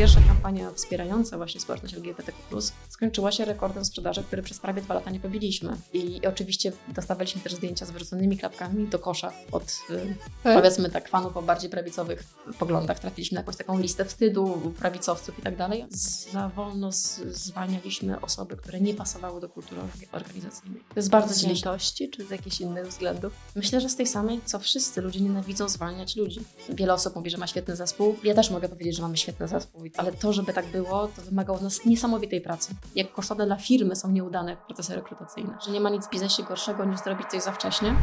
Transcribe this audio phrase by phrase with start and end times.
[0.00, 5.10] pierwsza kampania wspierająca właśnie społeczność LGBTQ+, skończyła się rekordem sprzedaży, który przez prawie dwa lata
[5.10, 5.76] nie pobiliśmy.
[5.92, 11.36] I oczywiście dostawaliśmy też zdjęcia z wyrzuconymi klapkami do kosza od, y, powiedzmy tak, fanów
[11.36, 12.24] o bardziej prawicowych
[12.58, 12.98] poglądach.
[12.98, 15.86] Trafiliśmy na jakąś taką listę wstydu prawicowców i tak dalej.
[16.32, 16.90] Za wolno
[17.26, 19.80] zwalnialiśmy osoby, które nie pasowały do kultury
[20.12, 20.80] organizacyjnej.
[20.80, 21.54] To jest bardzo Z ciężkie.
[21.54, 23.32] litości czy z jakichś innych względów?
[23.56, 26.40] Myślę, że z tej samej, co wszyscy ludzie nienawidzą zwalniać ludzi.
[26.68, 28.16] Wiele osób mówi, że ma świetny zespół.
[28.24, 31.56] Ja też mogę powiedzieć, że mamy świetny zespół, ale to, żeby tak było, to wymagało
[31.56, 32.74] od nas niesamowitej pracy.
[32.94, 36.84] Jak kosztowne dla firmy są nieudane procesy rekrutacyjne, że nie ma nic w biznesie gorszego
[36.84, 37.96] niż zrobić coś za wcześnie.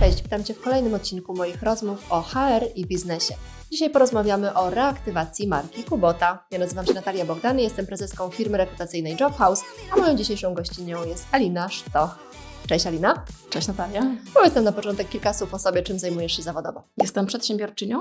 [0.00, 3.34] Cześć, witam Cię w kolejnym odcinku moich rozmów o HR i biznesie.
[3.70, 6.44] Dzisiaj porozmawiamy o reaktywacji marki Kubota.
[6.50, 11.26] Ja nazywam się Natalia Bogdany, jestem prezeską firmy rekrutacyjnej Jobhouse, a moją dzisiejszą gościnią jest
[11.32, 12.18] Alina Sztoch.
[12.68, 13.24] Cześć Alina.
[13.50, 14.02] Cześć Natalia.
[14.34, 16.82] Powiedz nam na początek kilka słów o sobie, czym zajmujesz się zawodowo.
[16.96, 18.00] Jestem przedsiębiorczynią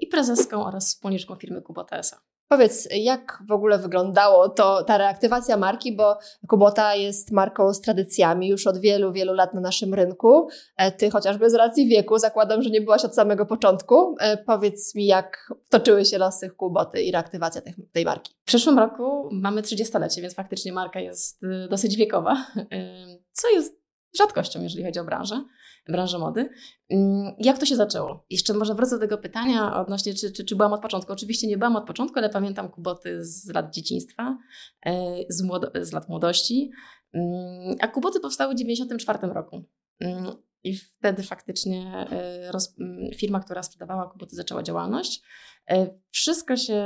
[0.00, 2.30] i prezeską oraz wspólniczką firmy Kubota S.A.
[2.52, 8.48] Powiedz, jak w ogóle wyglądało to, ta reaktywacja marki, bo Kubota jest marką z tradycjami
[8.48, 10.48] już od wielu, wielu lat na naszym rynku.
[10.76, 14.16] E, Ty chociażby z racji wieku, zakładam, że nie byłaś od samego początku.
[14.20, 18.34] E, Powiedz mi, jak toczyły się losy Kuboty i reaktywacja tej, tej marki.
[18.42, 23.79] W przyszłym roku mamy 30-lecie, więc faktycznie marka jest y, dosyć wiekowa, y, co jest
[24.18, 25.44] rzadkością, jeżeli chodzi o branżę,
[25.88, 26.48] branżę mody.
[26.90, 28.26] Mm, Jak to się zaczęło?
[28.30, 31.12] Jeszcze może wrócę do tego pytania odnośnie, czy, czy, czy byłam od początku.
[31.12, 34.38] Oczywiście nie byłam od początku, ale pamiętam Kuboty z lat dzieciństwa,
[34.88, 34.90] y,
[35.28, 35.42] z,
[35.82, 36.70] z lat młodości.
[37.12, 39.64] Mm, A Kuboty powstały w 1994 roku.
[40.00, 40.32] Mm,
[40.64, 42.06] I wtedy faktycznie
[42.80, 45.22] mm, firma, która sprzedawała Kuboty, zaczęła działalność.
[45.70, 46.84] E, Wszystko się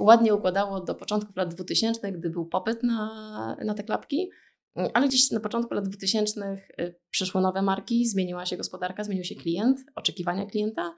[0.00, 4.30] ładnie układało do początków lat 2000, gdy był popyt na, na te klapki,
[4.94, 9.34] ale gdzieś na początku lat 2000 y, przyszły nowe marki, zmieniła się gospodarka, zmienił się
[9.34, 10.94] klient, oczekiwania klienta.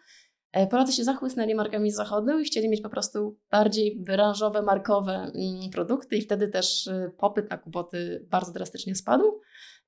[0.53, 5.13] E, Polacy się zachłysnęli markami z zachodu i chcieli mieć po prostu bardziej branżowe, markowe
[5.13, 9.41] mm, produkty i wtedy też y, popyt na kuboty bardzo drastycznie spadł.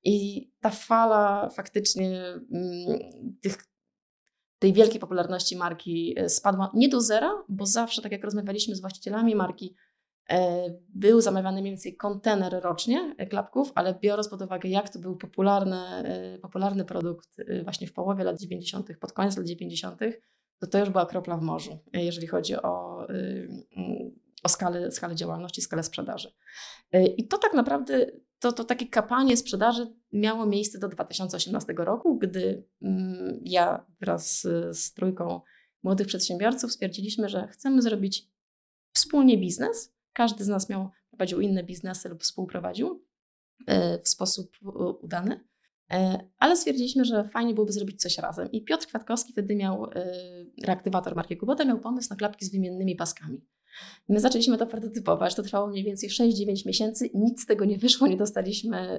[0.04, 2.22] I ta fala faktycznie
[2.52, 2.98] mm,
[3.42, 3.68] tych
[4.58, 8.80] tej wielkiej popularności marki e, spadła nie do zera, bo zawsze, tak jak rozmawialiśmy z
[8.80, 9.76] właścicielami marki,
[10.94, 15.16] był zamawiany mniej więcej kontener rocznie e, klapków, ale biorąc pod uwagę, jak to był
[15.16, 20.00] popularny, e, popularny produkt e, właśnie w połowie lat 90., pod koniec lat 90.,
[20.58, 23.14] to to już była kropla w morzu, e, jeżeli chodzi o, e,
[23.76, 24.10] mm,
[24.42, 26.32] o skalę, skalę działalności, skalę sprzedaży.
[26.92, 28.06] E, I to tak naprawdę,
[28.38, 34.92] to, to takie kapanie sprzedaży miało miejsce do 2018 roku, gdy mm, ja wraz z
[34.92, 35.40] trójką
[35.82, 38.28] młodych przedsiębiorców stwierdziliśmy, że chcemy zrobić
[38.92, 39.97] wspólnie biznes.
[40.12, 43.04] Każdy z nas miał, prowadził inne biznesy lub współprowadził
[43.66, 45.44] e, w sposób u- udany.
[45.90, 48.52] E, Ale stwierdziliśmy, że fajnie byłoby zrobić coś razem.
[48.52, 49.90] I Piotr Kwiatkowski wtedy miał, e,
[50.64, 53.40] reaktywator marki Kubota, miał pomysł na klapki z wymiennymi paskami.
[54.08, 58.06] My zaczęliśmy to prototypować, to trwało mniej więcej 6-9 miesięcy, nic z tego nie wyszło,
[58.06, 58.98] nie dostaliśmy e,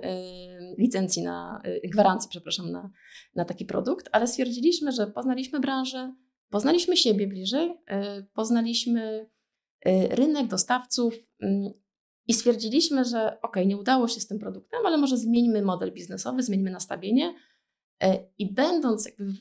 [0.77, 2.89] licencji na, e, gwarancji, przepraszam, na,
[3.35, 6.13] na taki produkt, ale stwierdziliśmy, że poznaliśmy branżę,
[6.49, 9.25] poznaliśmy siebie bliżej, e, poznaliśmy e,
[9.85, 11.73] rynek, dostawców mm,
[12.27, 16.43] i stwierdziliśmy, że ok, nie udało się z tym produktem, ale może zmieńmy model biznesowy,
[16.43, 17.33] zmieńmy nastawienie
[18.03, 19.33] e, i będąc jakby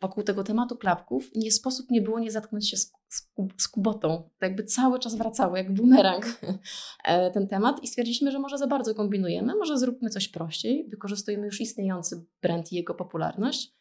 [0.00, 3.68] wokół tego tematu klapków, nie sposób nie było nie zatknąć się z, z, kub- z
[3.68, 4.30] kubotą.
[4.38, 6.40] To jakby cały czas wracało, jak bumerang
[7.04, 11.46] e, ten temat i stwierdziliśmy, że może za bardzo kombinujemy, może zróbmy coś prościej, wykorzystujemy
[11.46, 13.74] już istniejący brand i jego popularność.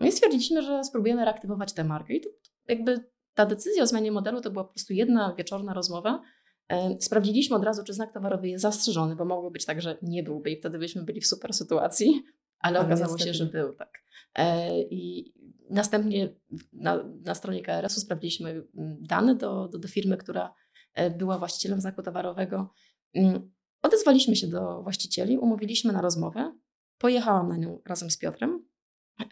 [0.00, 2.14] No i stwierdziliśmy, że spróbujemy reaktywować tę markę.
[2.14, 2.28] I to
[2.68, 6.22] jakby ta decyzja o zmianie modelu to była po prostu jedna wieczorna rozmowa.
[6.68, 10.22] E, Sprawdziliśmy od razu, czy znak towarowy jest zastrzeżony, bo mogło być tak, że nie
[10.22, 12.22] byłby i wtedy byśmy byli w super sytuacji,
[12.58, 13.90] ale Ale okazało się, że był, tak.
[14.34, 15.32] E, I
[15.70, 16.34] następnie
[16.72, 20.54] na, na stronie KRS-u sprawdziliśmy mm, dane do, do, do firmy, która
[20.94, 22.72] e, była właścicielem znaku towarowego.
[23.14, 23.50] Mm,
[23.82, 26.52] Odezwaliśmy się do właścicieli, umówiliśmy na rozmowę.
[26.98, 28.64] Pojechałam na nią razem z Piotrem.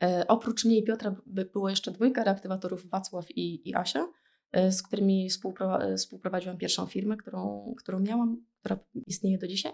[0.02, 4.06] E, oprócz mnie i Piotra by- było jeszcze dwójka reaktywatorów, Wacław i, i Asia,
[4.52, 9.72] e, z którymi współpro, e, współprowadziłam pierwszą firmę, którą, którą miałam, która istnieje do dzisiaj.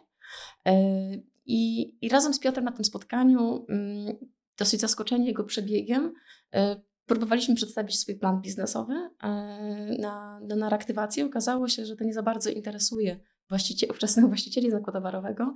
[1.47, 4.17] I, I razem z Piotrem na tym spotkaniu, mm,
[4.59, 6.13] dosyć zaskoczeni jego przebiegiem,
[7.07, 9.11] próbowaliśmy przedstawić swój plan biznesowy
[9.99, 11.27] na, na, na reaktywację.
[11.27, 15.55] Okazało się, że to nie za bardzo interesuje właściciel, ówczesnych właścicieli znaku towarowego,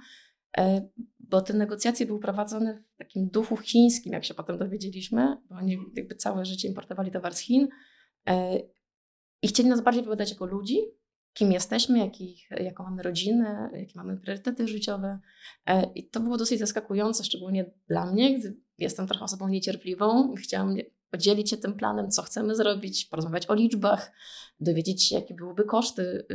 [1.19, 5.79] bo te negocjacje były prowadzone w takim duchu chińskim, jak się potem dowiedzieliśmy, bo oni
[5.97, 7.69] jakby całe życie importowali towar z Chin
[8.27, 8.59] e,
[9.43, 10.79] i chcieli nas bardziej wybadać jako ludzi,
[11.33, 15.19] kim jesteśmy, jakich, jaką mamy rodzinę, jakie mamy priorytety życiowe.
[15.67, 20.35] E, I to było dosyć zaskakujące, szczególnie dla mnie, gdy jestem trochę osobą niecierpliwą.
[20.35, 20.77] Chciałam
[21.11, 24.13] podzielić się tym planem, co chcemy zrobić, porozmawiać o liczbach,
[24.61, 26.27] dowiedzieć się, jakie byłyby koszty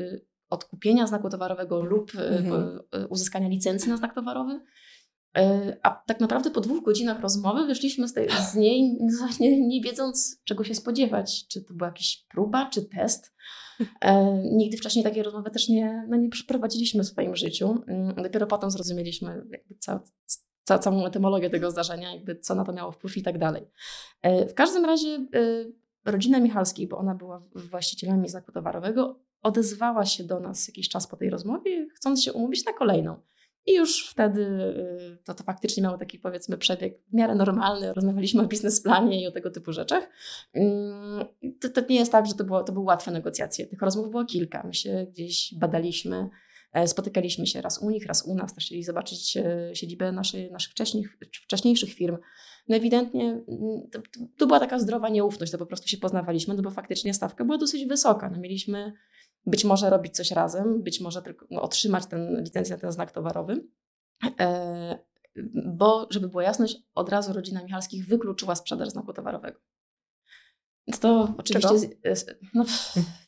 [0.47, 2.79] y, odkupienia znaku towarowego lub y, mhm.
[3.09, 4.59] uzyskania licencji na znak towarowy.
[5.83, 8.97] A tak naprawdę po dwóch godzinach rozmowy wyszliśmy z, tej, z niej
[9.39, 11.47] nie, nie, wiedząc, czego się spodziewać.
[11.47, 13.33] Czy to była jakaś próba, czy test.
[14.01, 17.83] E, nigdy wcześniej takiej rozmowy też nie, no nie przeprowadziliśmy w swoim życiu.
[17.87, 19.43] Mm, dopiero potem zrozumieliśmy
[19.79, 20.03] ca,
[20.63, 23.67] ca, całą etymologię tego zdarzenia, jakby co na to miało wpływ i tak dalej.
[24.21, 30.23] E, w każdym razie e, rodzina Michalskiej, bo ona była właścicielami znaku towarowego, odezwała się
[30.23, 33.21] do nas jakiś czas po tej rozmowie, chcąc się umówić na kolejną.
[33.67, 37.93] I już wtedy y, to, to faktycznie miało taki powiedzmy przebieg w miarę normalny.
[37.93, 40.09] Rozmawialiśmy o biznesplanie i o tego typu rzeczach.
[40.53, 41.25] Mm,
[41.61, 43.67] to, to nie jest tak, że to, było, to były łatwe negocjacje.
[43.67, 44.63] Tych rozmów było kilka.
[44.67, 46.29] My się gdzieś badaliśmy,
[46.73, 48.55] e, spotykaliśmy się raz u nich, raz u nas.
[48.55, 51.05] Też chcieli zobaczyć e, siedzibę naszej, naszych wcześniej,
[51.43, 52.17] wcześniejszych firm.
[52.67, 53.99] No ewidentnie mm, to,
[54.37, 57.57] to, była taka zdrowa nieufność, to po prostu się poznawaliśmy, no bo faktycznie stawka była
[57.57, 58.29] dosyć wysoka.
[58.29, 58.93] No mieliśmy
[59.47, 63.11] być może robić coś razem, być może tylko no, otrzymać tę licencję na ten znak
[63.11, 63.67] towarowy.
[64.39, 64.99] E,
[65.65, 69.59] bo, żeby była jasność, od razu rodzina Michalskich wykluczyła sprzedaż znaku towarowego.
[70.87, 71.79] Więc to oczywiście.
[72.15, 72.65] Z, no,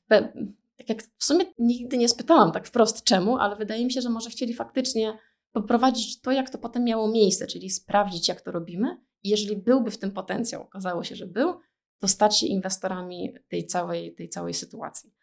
[0.07, 4.10] tak jak w sumie nigdy nie spytałam tak wprost czemu, ale wydaje mi się, że
[4.10, 5.18] może chcieli faktycznie
[5.51, 8.98] poprowadzić to, jak to potem miało miejsce, czyli sprawdzić, jak to robimy.
[9.24, 11.54] I jeżeli byłby w tym potencjał, okazało się, że był,
[12.00, 15.13] to stać się inwestorami tej całej, tej całej sytuacji.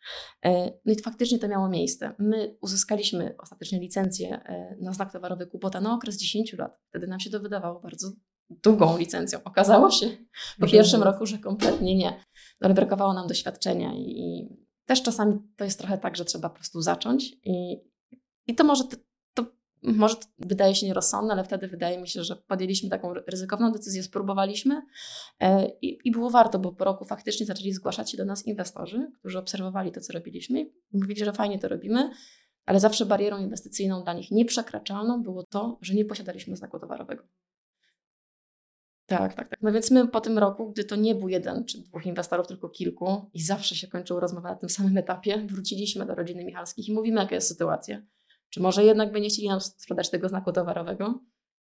[0.44, 2.14] E, no i faktycznie to miało miejsce.
[2.18, 6.78] My uzyskaliśmy ostatecznie licencję e, na znak towarowy Kubota na okres 10 lat.
[6.88, 8.12] Wtedy nam się to wydawało bardzo
[8.50, 9.38] długą licencją.
[9.44, 10.06] Okazało się
[10.60, 12.10] po pierwszym roku, że kompletnie nie.
[12.60, 14.48] No ale brakowało nam doświadczenia i
[14.86, 17.76] też czasami to jest trochę tak, że trzeba po prostu zacząć i,
[18.46, 18.84] i to może
[19.82, 24.82] może wydaje się nierozsądne, ale wtedy wydaje mi się, że podjęliśmy taką ryzykowną decyzję, spróbowaliśmy
[25.40, 29.10] e, i, i było warto, bo po roku faktycznie zaczęli zgłaszać się do nas inwestorzy,
[29.18, 32.10] którzy obserwowali to, co robiliśmy i mówili, że fajnie to robimy,
[32.66, 37.24] ale zawsze barierą inwestycyjną dla nich nieprzekraczalną było to, że nie posiadaliśmy znaku towarowego.
[39.06, 39.58] Tak, tak, tak.
[39.62, 42.68] No więc my po tym roku, gdy to nie był jeden czy dwóch inwestorów, tylko
[42.68, 46.92] kilku i zawsze się kończyły rozmowy na tym samym etapie, wróciliśmy do rodziny Michalskich i
[46.92, 48.02] mówimy, jaka jest sytuacja.
[48.50, 51.20] Czy może jednak by nie chcieli nam sprzedać tego znaku towarowego?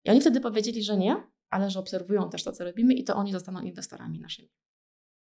[0.06, 3.16] I oni wtedy powiedzieli, że nie, ale że obserwują też to, co robimy i to
[3.16, 4.50] oni zostaną inwestorami naszymi.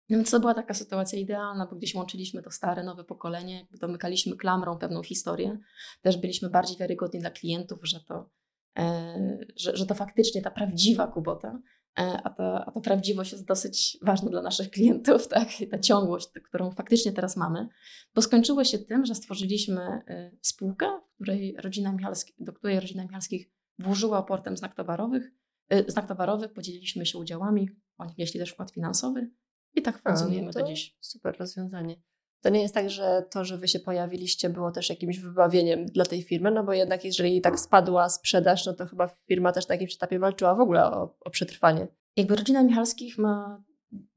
[0.09, 4.37] No więc to była taka sytuacja idealna, bo gdzieś łączyliśmy to stare, nowe pokolenie, domykaliśmy
[4.37, 5.59] klamrą pewną historię.
[6.03, 8.31] Też byliśmy bardziej wiarygodni dla klientów, że to,
[8.79, 11.59] e, że, że to faktycznie ta prawdziwa Kubota,
[11.99, 15.49] a, ta, a ta prawdziwość jest dosyć ważna dla naszych klientów, tak?
[15.71, 17.69] ta ciągłość, którą faktycznie teraz mamy,
[18.15, 21.97] bo skończyło się tym, że stworzyliśmy e, spółkę, której rodzina
[22.39, 25.33] do której rodzina Michalskich włożyła portem znak towarowych,
[25.73, 27.69] y, znak towarowy, podzieliliśmy się udziałami,
[27.99, 29.31] oni wnieśli też wkład finansowy
[29.75, 30.97] i tak funkcjonujemy no do dziś.
[31.01, 31.97] Super rozwiązanie.
[32.41, 36.05] To nie jest tak, że to, że wy się pojawiliście, było też jakimś wybawieniem dla
[36.05, 39.75] tej firmy, no bo jednak jeżeli tak spadła sprzedaż, no to chyba firma też na
[39.75, 41.89] jakimś etapie walczyła w ogóle o, o przetrwanie.
[42.17, 43.63] Jakby rodzina Michalskich ma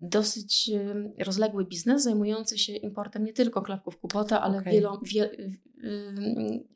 [0.02, 0.72] dosyć
[1.20, 4.74] rozległy biznes zajmujący się importem nie tylko klapków Kubota, ale okay.
[4.74, 5.30] wielo, wie,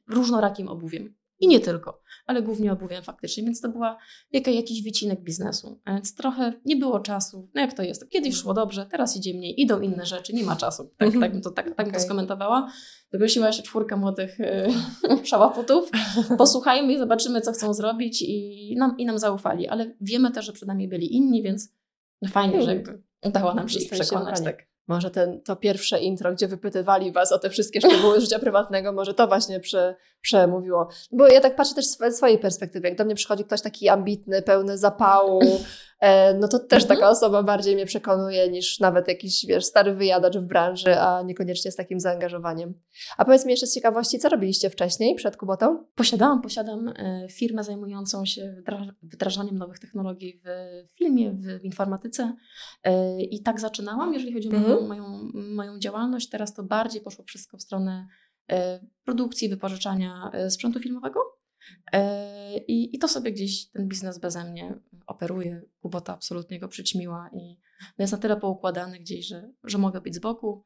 [0.08, 1.16] różnorakim obuwiem.
[1.40, 3.98] I nie tylko, ale głównie obuwiem faktycznie, więc to była
[4.32, 5.82] jaka, jakiś wycinek biznesu.
[5.88, 7.50] Więc trochę nie było czasu.
[7.54, 8.10] No jak to jest?
[8.10, 10.90] Kiedyś szło dobrze, teraz idzie mniej, idą inne rzeczy, nie ma czasu.
[10.98, 11.92] Tak, tak bym to, tak, tak okay.
[11.92, 12.72] to skomentowała.
[13.12, 15.92] Zaprosiła się czwórka młodych yy, szałaputów.
[16.38, 19.68] Posłuchajmy i zobaczymy, co chcą zrobić i nam, i nam zaufali.
[19.68, 21.74] Ale wiemy też, że przed nami byli inni, więc
[22.22, 24.42] no fajnie, że jakby udało nam się ich przekonać.
[24.42, 24.75] Tak.
[24.88, 29.14] Może ten, to pierwsze intro, gdzie wypytywali was o te wszystkie szczegóły życia prywatnego, może
[29.14, 30.90] to właśnie prze, przemówiło.
[31.12, 32.88] Bo ja tak patrzę też z swojej perspektywy.
[32.88, 35.42] Jak do mnie przychodzi ktoś taki ambitny, pełny zapału,
[36.00, 37.00] E, no to też mhm.
[37.00, 41.72] taka osoba bardziej mnie przekonuje niż nawet jakiś, wiesz, stary wyjadacz w branży, a niekoniecznie
[41.72, 42.74] z takim zaangażowaniem.
[43.18, 45.86] A powiedz mi jeszcze z ciekawości, co robiliście wcześniej przed Kubotą?
[45.96, 48.64] Posiadałam, posiadam e, firmę zajmującą się
[49.04, 50.50] wdrażaniem nowych technologii w
[50.98, 52.36] filmie, w informatyce
[52.84, 54.75] e, i tak zaczynałam, jeżeli chodzi o mhm.
[54.82, 56.30] Moją, moją, moją działalność.
[56.30, 58.08] Teraz to bardziej poszło wszystko w stronę
[59.04, 61.36] produkcji, wypożyczania sprzętu filmowego.
[61.92, 65.62] E, I, I to sobie gdzieś ten biznes beze mnie operuje.
[65.82, 70.16] Kubota absolutnie go przyćmiła i no jest na tyle poukładany gdzieś, że, że mogę być
[70.16, 70.64] z boku.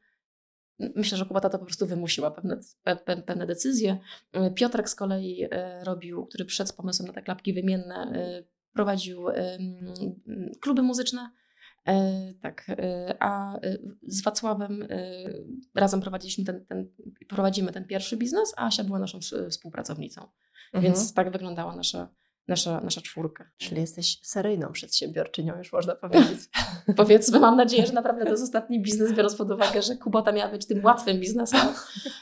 [0.96, 3.98] Myślę, że Kubota to po prostu wymusiła pewne, pe, pewne decyzje.
[4.54, 9.24] Piotrek z kolei e, robił, który przed pomysłem na te klapki wymienne e, prowadził
[10.60, 11.30] kluby muzyczne.
[12.42, 12.66] Tak,
[13.18, 13.58] a
[14.02, 14.88] z Wacławem
[15.74, 16.88] razem prowadziliśmy ten, ten,
[17.28, 19.18] prowadzimy ten pierwszy biznes, a Asia była naszą
[19.50, 20.28] współpracownicą.
[20.72, 20.84] Mhm.
[20.84, 22.08] Więc tak wyglądała nasza,
[22.48, 23.50] nasza, nasza czwórka.
[23.56, 26.40] Czyli jesteś seryjną przedsiębiorczynią, już można powiedzieć.
[26.96, 30.50] Powiedzmy, mam nadzieję, że naprawdę to jest ostatni biznes, biorąc pod uwagę, że Kubota miała
[30.50, 31.68] być tym łatwym biznesem,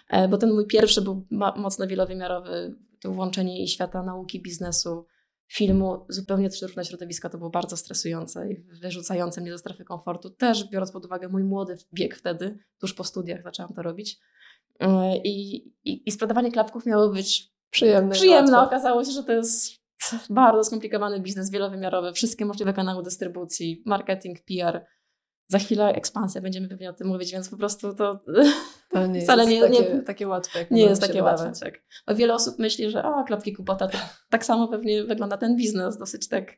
[0.09, 5.07] e, bo ten mój pierwszy był mocno wielowymiarowy, to łączenie i świata nauki, biznesu,
[5.49, 10.31] filmu, zupełnie trzy różne środowiska, to było bardzo stresujące i wyrzucające mnie do strefy komfortu.
[10.31, 14.19] Też biorąc pod uwagę mój młody wiek wtedy, tuż po studiach zaczęłam to robić.
[14.81, 18.15] E, I, i, i sprzedawanie klapków miało być przyjemne.
[18.15, 18.61] Przyjemne.
[18.61, 19.79] Okazało się, że to jest
[20.31, 24.87] bardzo skomplikowany biznes wielowymiarowy, wszystkie możliwe kanały dystrybucji, marketing, PR.
[25.49, 28.25] Za chwilę ekspansja, będziemy pewnie o tym mówić, więc po prostu to,
[28.91, 30.67] to nie wcale jest nie, takie, nie, takie łatwe.
[30.71, 31.53] nie jest takie łatwe.
[31.61, 31.83] Tak.
[32.07, 33.99] Bo wiele osób myśli, że o, klapki kupota, to
[34.31, 36.53] tak samo pewnie wygląda ten biznes, dosyć tak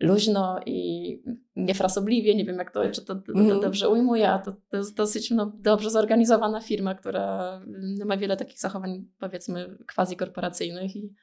[0.00, 1.22] luźno i
[1.56, 3.60] niefrasobliwie, nie wiem jak to, czy to, to, to mhm.
[3.60, 7.60] dobrze ujmuję, a to, to jest dosyć no, dobrze zorganizowana firma, która
[8.06, 11.14] ma wiele takich zachowań powiedzmy quasi korporacyjnych i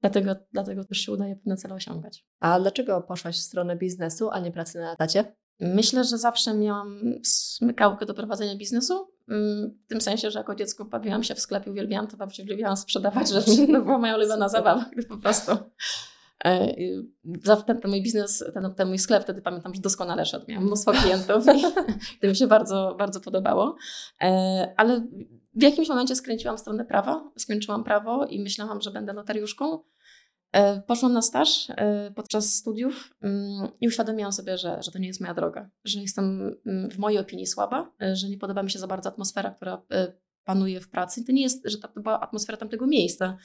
[0.00, 2.26] Dlatego, dlatego też się udaje pewne cele osiągać.
[2.40, 5.36] A dlaczego poszłaś w stronę biznesu, a nie pracy na etacie?
[5.60, 9.08] Myślę, że zawsze miałam smykałkę do prowadzenia biznesu.
[9.28, 12.76] Mm, w tym sensie, że jako dziecko bawiłam się w sklepie, uwielbiałam to, babci uwielbiałam
[12.76, 13.66] sprzedawać rzeczy.
[13.72, 15.52] To była moja ulubiona zabawa, gdy po prostu.
[16.44, 16.74] E,
[17.66, 20.44] ten, ten mój biznes, ten, ten mój sklep, wtedy pamiętam, że doskonale szedł.
[20.48, 21.62] Miałam mnóstwo klientów i
[22.20, 23.76] to mi się bardzo, bardzo podobało.
[24.20, 25.06] E, ale
[25.54, 29.78] w jakimś momencie skręciłam w stronę prawa, skończyłam prawo i myślałam, że będę notariuszką.
[30.52, 35.06] E, poszłam na staż e, podczas studiów mm, i uświadomiłam sobie, że, że to nie
[35.06, 38.70] jest moja droga, że jestem mm, w mojej opinii słaba, e, że nie podoba mi
[38.70, 39.82] się za bardzo atmosfera, która
[40.44, 41.24] panuje w pracy.
[41.24, 43.36] To nie jest, że to była atmosfera tamtego miejsca.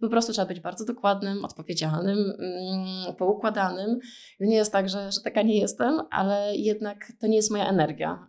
[0.00, 3.98] Po prostu trzeba być bardzo dokładnym, odpowiedzialnym, mm, poukładanym.
[4.38, 7.68] To nie jest tak, że, że taka nie jestem, ale jednak to nie jest moja
[7.68, 8.26] energia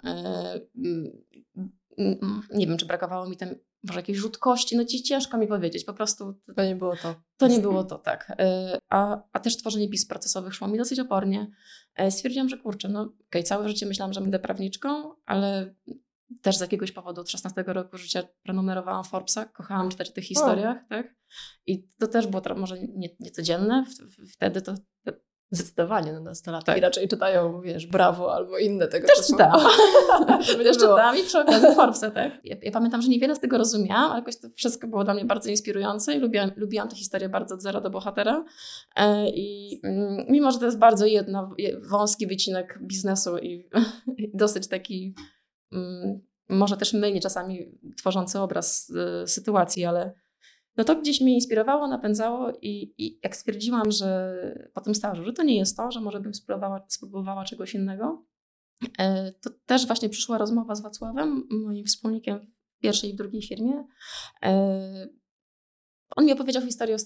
[2.54, 3.50] nie wiem, czy brakowało mi tam
[3.88, 7.16] może jakiejś rzutkości, no ci ciężko mi powiedzieć, po prostu to nie było to.
[7.38, 8.32] To nie było to, tak.
[8.40, 11.52] E, a, a też tworzenie pism procesowych szło mi dosyć opornie.
[11.96, 15.76] E, stwierdziłam, że kurczę, no okej, okay, całe życie myślałam, że będę prawniczką, ale
[16.42, 20.78] też z jakiegoś powodu od 16 roku życia prenumerowałam Forbesa, kochałam czytać o tych historiach,
[20.86, 20.90] o.
[20.90, 21.16] tak?
[21.66, 23.86] I to też było może nie, niecodzienne,
[24.34, 24.82] wtedy to, to
[25.52, 26.82] Zdecydowanie no, nastolatki tak.
[26.82, 29.62] raczej czytają, wiesz, Brawo albo inne tego Też czytałam.
[30.64, 32.32] Też czytałam i przy okazji Forbesa, tak.
[32.44, 35.26] Ja, ja, pamiętam, że niewiele z tego rozumiałam, ale jakoś to wszystko było dla mnie
[35.26, 38.46] bardzo inspirujące i lubiłam, lubiłam tę historię bardzo od zera do bohatera.
[38.96, 41.56] E, I mm, mimo, że to jest bardzo jedno,
[41.90, 43.70] wąski wycinek biznesu i,
[44.18, 45.16] i dosyć taki
[45.72, 48.90] mm, może też mylnie czasami tworzący obraz
[49.24, 50.14] y, sytuacji, ale
[50.78, 54.36] no to gdzieś mnie inspirowało, napędzało i, i jak stwierdziłam, że
[54.74, 58.26] po tym stażu, że to nie jest to, że może bym spróbowała, spróbowała czegoś innego,
[59.00, 62.40] e, to też właśnie przyszła rozmowa z Wacławem, moim wspólnikiem
[62.78, 63.88] w pierwszej i w drugiej firmie.
[64.44, 65.08] E,
[66.16, 66.98] on mi opowiedział historię,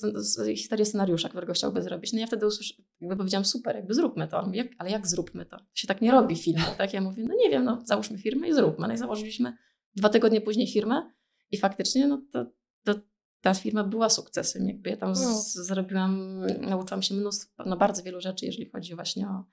[0.56, 2.14] historię scenariusza, którego chciałby zrobić.
[2.14, 4.46] No ja wtedy usłysz, jakby powiedziałam, super, jakby zróbmy to.
[4.46, 5.58] Mówi, jak, ale jak zróbmy to?
[5.58, 6.94] To się tak nie robi filmu, tak?
[6.94, 8.88] Ja mówię, no nie wiem, no załóżmy firmę i zróbmy.
[8.88, 9.58] No i założyliśmy
[9.96, 11.12] dwa tygodnie później firmę
[11.52, 12.46] i faktycznie no to,
[12.84, 13.02] to
[13.42, 14.68] ta firma była sukcesem.
[14.68, 15.64] Jakby ja tam z, no.
[15.64, 19.44] zrobiłam, nauczyłam się mnóstwo, no bardzo wielu rzeczy, jeżeli chodzi właśnie o,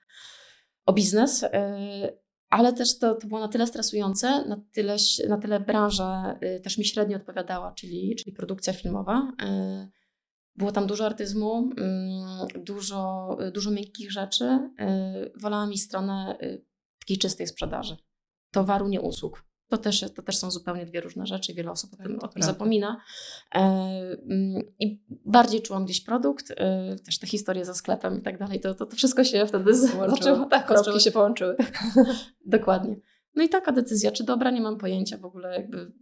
[0.85, 1.43] o biznes.
[1.43, 2.17] E,
[2.49, 4.97] ale też to, to było na tyle stresujące, na tyle,
[5.29, 9.31] na tyle branża e, też mi średnio odpowiadała, czyli, czyli produkcja filmowa.
[9.41, 9.87] E,
[10.55, 14.59] było tam dużo artyzmu, mm, dużo, dużo miękkich rzeczy.
[15.41, 16.37] Wolałam mi stronę
[16.99, 17.97] takiej czystej sprzedaży.
[18.51, 19.46] Towaru, nie usług.
[19.69, 22.43] To też, to też są zupełnie dwie różne rzeczy, wiele osób o tym, o tym
[22.43, 23.01] zapomina.
[23.55, 28.39] E, mm, I bardziej czułam gdzieś produkt, e, też te historie ze sklepem i tak
[28.39, 28.59] dalej.
[28.59, 30.45] To, to, to wszystko się wtedy zaczęło.
[30.45, 31.55] Tak, kropki się połączyły.
[32.45, 32.95] Dokładnie.
[33.37, 35.93] No i taka decyzja, czy dobra, nie mam pojęcia w ogóle, jakby mm,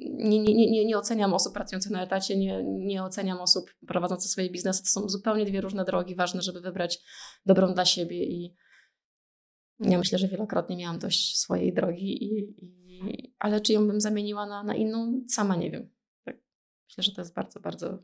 [0.00, 4.50] nie, nie, nie, nie oceniam osób pracujących na etacie, nie, nie oceniam osób prowadzących swoje
[4.50, 4.82] biznesy.
[4.82, 7.00] To są zupełnie dwie różne drogi, ważne, żeby wybrać
[7.46, 8.54] dobrą dla siebie i
[9.80, 12.83] ja myślę, że wielokrotnie miałam dość swojej drogi i, i
[13.38, 15.90] ale czy ją bym zamieniła na, na inną, sama nie wiem.
[16.24, 16.36] Tak.
[16.88, 17.98] Myślę, że to jest bardzo, bardzo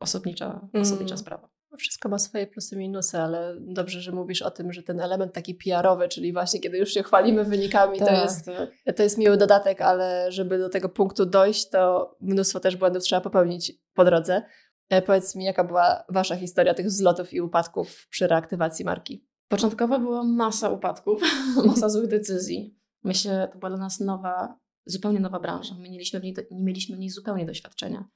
[0.00, 1.18] osobnicza, osobnicza mm.
[1.18, 1.48] sprawa.
[1.72, 5.00] No, wszystko ma swoje plusy i minusy, ale dobrze, że mówisz o tym, że ten
[5.00, 8.96] element taki PR-owy, czyli właśnie kiedy już się chwalimy wynikami, tak, to, jest, tak.
[8.96, 13.20] to jest miły dodatek, ale żeby do tego punktu dojść, to mnóstwo też błędów trzeba
[13.20, 14.42] popełnić po drodze.
[14.88, 19.26] E, powiedz mi, jaka była Wasza historia tych zlotów i upadków przy reaktywacji marki?
[19.48, 21.22] Początkowo była masa upadków,
[21.66, 22.81] masa złych decyzji.
[23.04, 25.74] Myślę, to była dla nas nowa, zupełnie nowa branża.
[25.74, 28.08] My nie mieliśmy w niej, nie mieliśmy w niej zupełnie doświadczenia.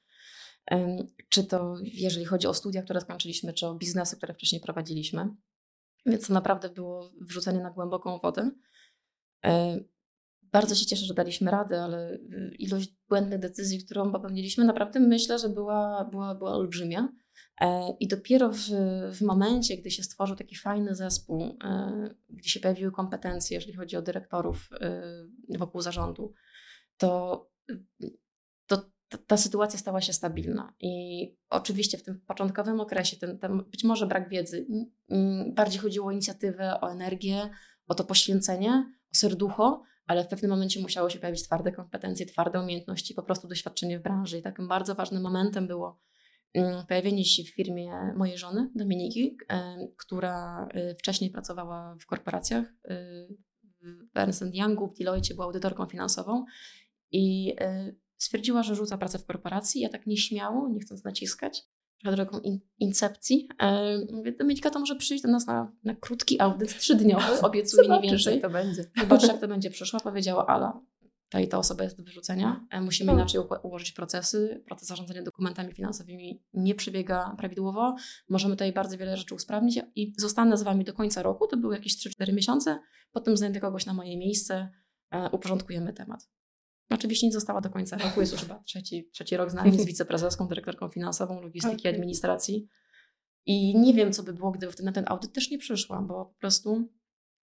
[1.28, 5.28] Czy to jeżeli chodzi o studia, które skończyliśmy, czy o biznesy, które wcześniej prowadziliśmy.
[6.06, 8.50] Więc to naprawdę było wrzucenie na głęboką wodę.
[10.42, 15.38] Bardzo się cieszę, że daliśmy radę, ale y, ilość błędnych decyzji, którą popełniliśmy, naprawdę myślę,
[15.38, 17.08] że była, była, była olbrzymia.
[18.00, 18.62] I dopiero w,
[19.12, 21.58] w momencie, gdy się stworzył taki fajny zespół,
[22.30, 24.68] gdzie się pojawiły kompetencje, jeżeli chodzi o dyrektorów
[25.58, 26.34] wokół zarządu,
[26.96, 27.50] to,
[28.66, 30.74] to ta sytuacja stała się stabilna.
[30.80, 34.66] I oczywiście w tym początkowym okresie, ten, ten być może brak wiedzy,
[35.54, 37.50] bardziej chodziło o inicjatywę, o energię,
[37.86, 42.60] o to poświęcenie, o serducho, ale w pewnym momencie musiało się pojawić twarde kompetencje, twarde
[42.60, 44.38] umiejętności, po prostu doświadczenie w branży.
[44.38, 46.00] I takim bardzo ważnym momentem było
[46.88, 49.36] pojawienie się w firmie mojej żony, Dominiki,
[49.96, 53.36] która y, wcześniej pracowała w korporacjach, y,
[54.14, 56.44] w Ernst Youngu, w Deloitte, była audytorką finansową
[57.12, 59.80] i y, stwierdziła, że rzuca pracę w korporacji.
[59.80, 61.64] Ja tak nieśmiało, nie chcąc naciskać,
[62.00, 63.48] trochę drogą in, incepcji,
[64.12, 68.40] mówię, Dominika to może przyjść do nas na, na krótki audyt trzydniowy, obiecuję nie więcej.
[68.40, 68.84] to będzie.
[69.00, 70.00] Zobacz, jak to będzie przyszła.
[70.00, 70.80] Powiedziała Ala,
[71.28, 72.66] ta i ta osoba jest do wyrzucenia.
[72.70, 73.20] E, musimy hmm.
[73.20, 74.62] inaczej ułożyć procesy.
[74.66, 77.96] Proces zarządzania dokumentami finansowymi nie przebiega prawidłowo.
[78.28, 81.46] Możemy tutaj bardzo wiele rzeczy usprawnić i zostanę z Wami do końca roku.
[81.46, 82.78] To były jakieś 3-4 miesiące.
[83.12, 84.72] Potem znajdę kogoś na moje miejsce,
[85.10, 86.28] e, uporządkujemy temat.
[86.90, 89.84] Oczywiście nie została do końca roku, jest już chyba trzeci, trzeci rok z nami, z
[89.92, 91.92] wiceprezeską, dyrektorką finansową, logistyki, okay.
[91.92, 92.68] administracji.
[93.46, 96.34] I nie wiem, co by było, gdyby na ten audyt też nie przyszła, bo po
[96.40, 96.88] prostu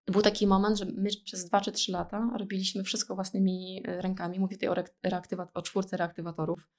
[0.07, 4.39] był taki moment, że my przez dwa czy trzy lata robiliśmy wszystko własnymi e, rękami.
[4.39, 4.73] Mówię tutaj o,
[5.05, 6.69] reaktywa- o czwórce reaktywatorów.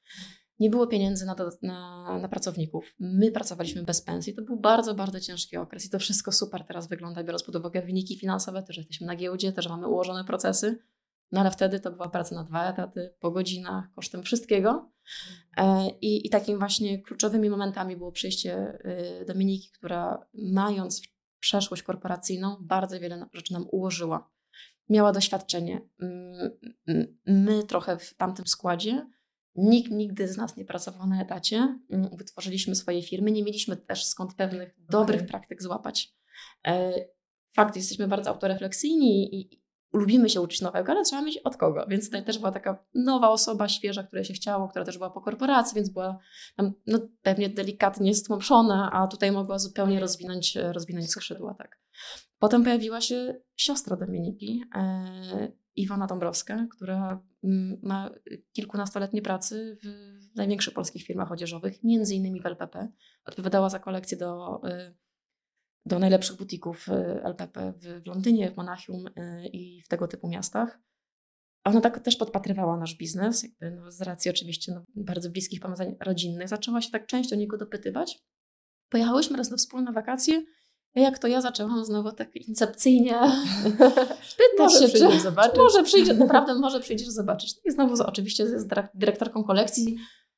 [0.59, 2.95] Nie było pieniędzy na, na, na, pracowników.
[3.01, 4.35] My pracowaliśmy bez pensji.
[4.35, 7.83] To był bardzo, bardzo ciężki okres i to wszystko super teraz wygląda, biorąc pod uwagę
[7.83, 10.79] wyniki finansowe, też jesteśmy na giełdzie, też mamy ułożone procesy.
[11.33, 14.93] No ale wtedy to była praca na dwa etaty, po godzinach, kosztem wszystkiego.
[15.57, 18.79] E, I, i takimi właśnie kluczowymi momentami było przyjście
[19.23, 21.03] y, Dominiki, która mając
[21.45, 24.31] przeszłość korporacyjną, bardzo wiele rzeczy nam ułożyła.
[24.89, 25.89] Miała doświadczenie.
[27.27, 29.07] My trochę w tamtym składzie,
[29.55, 31.79] nikt nigdy z nas nie pracował na etacie,
[32.13, 36.15] wytworzyliśmy swoje firmy, nie mieliśmy też skąd pewnych dobrych praktyk złapać.
[36.67, 36.93] E,
[37.57, 39.64] fakt, jesteśmy bardzo autorefleksyjni i,
[39.95, 41.87] lubimy się uczyć nowego, ale trzeba mieć od kogo.
[41.89, 45.21] Więc tutaj też była taka nowa osoba, świeża, która się chciało, która też była po
[45.21, 46.19] korporacji, więc była
[46.57, 51.55] tam, no, pewnie delikatnie stłamszona, a tutaj mogła zupełnie rozwinąć, rozwinąć skrzydła.
[51.55, 51.81] Tak.
[52.39, 58.11] Potem pojawiła się siostra Dominiki, e, Iwona Dąbrowska, która mm, ma
[58.53, 62.89] kilkunastoletnie pracy w największych polskich firmach odzieżowych, między innymi w LPP.
[63.25, 64.95] Odpowiadała za kolekcję do y,
[65.87, 66.87] do najlepszych butików
[67.23, 70.79] LPP w Londynie, w Monachium y, i w tego typu miastach.
[71.65, 75.97] Ona tak też podpatrywała nasz biznes, jakby no z racji oczywiście no, bardzo bliskich powiązań
[76.01, 76.49] rodzinnych.
[76.49, 78.19] Zaczęła się tak często o niego dopytywać.
[78.89, 80.43] Pojechałyśmy raz na wspólne wakacje.
[80.95, 83.21] Jak to ja zaczęłam znowu tak incepcyjnie
[84.57, 85.57] pytać się, czy, zobaczyć.
[85.57, 87.55] może przyjdzie, naprawdę może przyjdziesz zobaczyć.
[87.57, 89.97] No I znowu oczywiście jest dyrektorką kolekcji,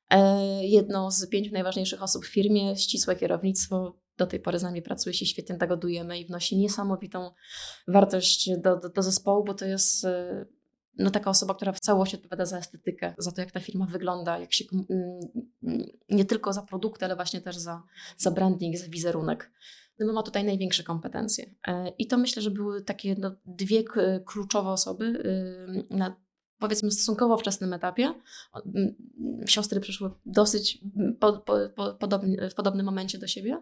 [0.09, 4.81] e, jedną z pięciu najważniejszych osób w firmie, ścisłe kierownictwo, do tej pory z nami
[4.81, 7.31] pracuje, się świetnie dogadujemy i wnosi niesamowitą
[7.87, 10.47] wartość do, do, do zespołu, bo to jest y,
[10.97, 14.39] no, taka osoba, która w całości odpowiada za estetykę, za to, jak ta firma wygląda,
[14.39, 14.65] jak się,
[16.09, 17.83] nie tylko za produkty, ale właśnie też za,
[18.17, 19.51] za branding, za wizerunek.
[19.99, 21.55] No, ma tutaj największe kompetencje.
[21.67, 23.83] E, I to myślę, że były takie no, dwie
[24.25, 25.23] kluczowe osoby
[25.89, 26.15] na
[26.59, 28.13] powiedzmy stosunkowo wczesnym etapie.
[29.45, 30.79] Siostry przyszły dosyć
[31.19, 33.61] po, po, po, podobnie, w podobnym momencie do siebie.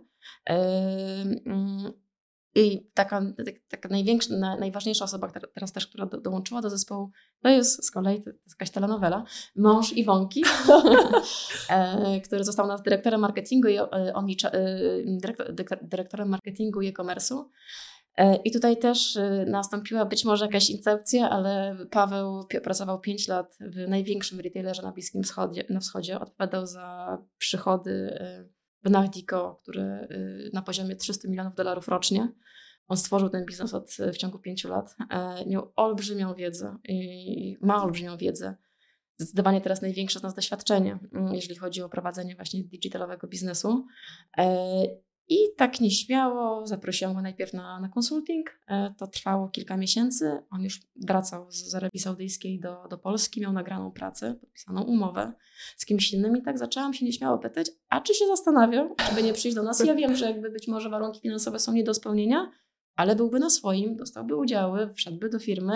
[2.57, 3.21] I taka,
[3.67, 8.23] taka największa, najważniejsza osoba teraz też, która do, dołączyła do zespołu, to jest z kolei,
[8.23, 10.43] to jest jakaś telenowela, mąż Iwonki,
[11.69, 13.87] e, który został nas dyrektorem marketingu i e,
[14.53, 17.43] e, dyrektorem marketingu i e-commerce'u.
[18.17, 23.57] E, I tutaj też e, nastąpiła być może jakaś incepcja, ale Paweł pracował 5 lat
[23.59, 26.19] w największym retailerze na Bliskim Wschodzie, na wschodzie.
[26.19, 28.45] Odpowiadał za przychody e,
[28.83, 30.07] w Nardico, które
[30.53, 32.31] na poziomie 300 milionów dolarów rocznie.
[32.87, 34.95] On stworzył ten biznes od, w ciągu 5 lat.
[35.47, 38.55] Miał olbrzymią wiedzę i ma olbrzymią wiedzę.
[39.17, 43.85] Zdecydowanie teraz największe z nas doświadczenie, mm, jeżeli chodzi o prowadzenie właśnie digitalowego biznesu.
[45.27, 48.59] I tak nieśmiało zaprosiłam go najpierw na, na konsulting.
[48.67, 50.37] E, to trwało kilka miesięcy.
[50.49, 55.33] On już wracał z Arabii Saudyjskiej do, do Polski, miał nagraną pracę, podpisaną umowę
[55.77, 59.33] z kimś innym i tak zaczęłam się nieśmiało pytać, a czy się zastanawiał, żeby nie
[59.33, 59.85] przyjść do nas?
[59.85, 62.51] Ja wiem, że jakby być może warunki finansowe są nie do spełnienia,
[62.95, 65.73] ale byłby na swoim, dostałby udziały, wszedłby do firmy.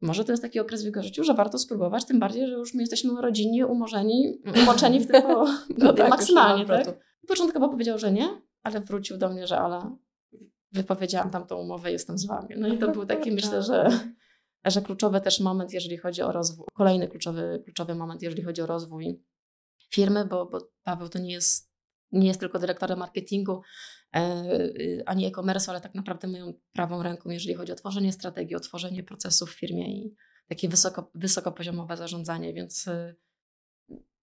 [0.00, 2.74] Może to jest taki okres w jego życiu, że warto spróbować, tym bardziej, że już
[2.74, 5.22] my jesteśmy rodzinnie umorzeni, umoczeni w tym
[5.78, 6.66] no tak, maksymalnie.
[6.66, 6.86] Tak?
[7.28, 8.28] Początkowo powiedział, że nie,
[8.64, 9.96] ale wrócił do mnie, że ale
[10.72, 12.48] wypowiedziałam tamtą umowę, jestem z wami.
[12.56, 14.00] No i to był taki, myślę, że,
[14.64, 18.66] że kluczowy też moment, jeżeli chodzi o rozwój, kolejny kluczowy, kluczowy moment, jeżeli chodzi o
[18.66, 19.22] rozwój
[19.90, 21.74] firmy, bo, bo Paweł to nie jest
[22.12, 23.62] nie jest tylko dyrektorem marketingu
[25.06, 29.02] ani e-commerce, ale tak naprawdę moją prawą ręką, jeżeli chodzi o tworzenie strategii, o tworzenie
[29.02, 30.14] procesów w firmie i
[30.48, 32.88] takie wysoko, wysokopoziomowe zarządzanie, więc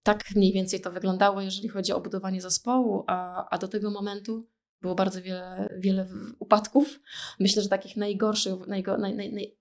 [0.02, 4.46] tak mniej więcej to wyglądało, jeżeli chodzi o budowanie zespołu, a, a do tego momentu
[4.80, 7.00] było bardzo wiele, wiele upadków.
[7.40, 9.56] Myślę, że takich najgorszych, najgo, naj, naj, naj,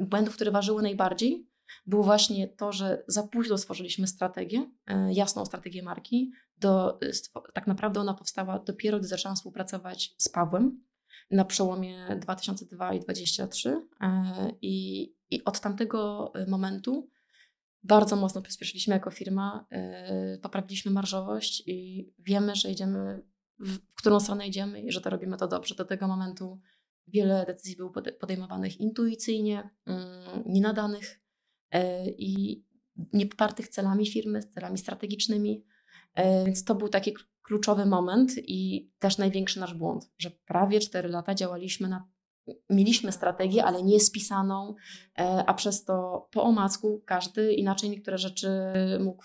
[0.00, 1.46] błędów, które ważyły najbardziej,
[1.86, 6.32] było właśnie to, że za późno stworzyliśmy strategię, e, jasną strategię marki.
[6.58, 6.98] Do,
[7.54, 10.84] tak naprawdę ona powstała dopiero, gdy zaczęłam współpracować z Pawłem
[11.30, 13.86] na przełomie 2002 i 2023.
[14.00, 17.08] E, I, I od tamtego momentu
[17.84, 23.22] bardzo mocno przyspieszyliśmy jako firma, e, poprawiliśmy marżowość i wiemy, że idziemy,
[23.58, 25.74] w którą stronę idziemy i że to robimy to dobrze.
[25.74, 26.60] Do tego momentu
[27.08, 31.20] wiele decyzji było podejmowanych intuicyjnie, mm, nienadanych
[31.70, 32.64] e, i
[33.12, 35.64] niepopartych celami firmy, celami strategicznymi.
[36.14, 41.08] E, więc to był taki kluczowy moment i też największy nasz błąd, że prawie 4
[41.08, 42.08] lata działaliśmy na
[42.70, 44.74] mieliśmy strategię, ale nie spisaną,
[45.18, 48.48] e, a przez to po omacku każdy inaczej niektóre rzeczy
[49.00, 49.24] mógł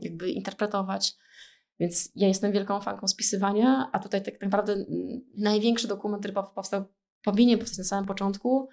[0.00, 1.14] jakby interpretować.
[1.80, 4.84] Więc ja jestem wielką fanką spisywania, a tutaj tak naprawdę
[5.36, 6.84] największy dokument, który powstał,
[7.24, 8.68] powinien powstać na samym początku,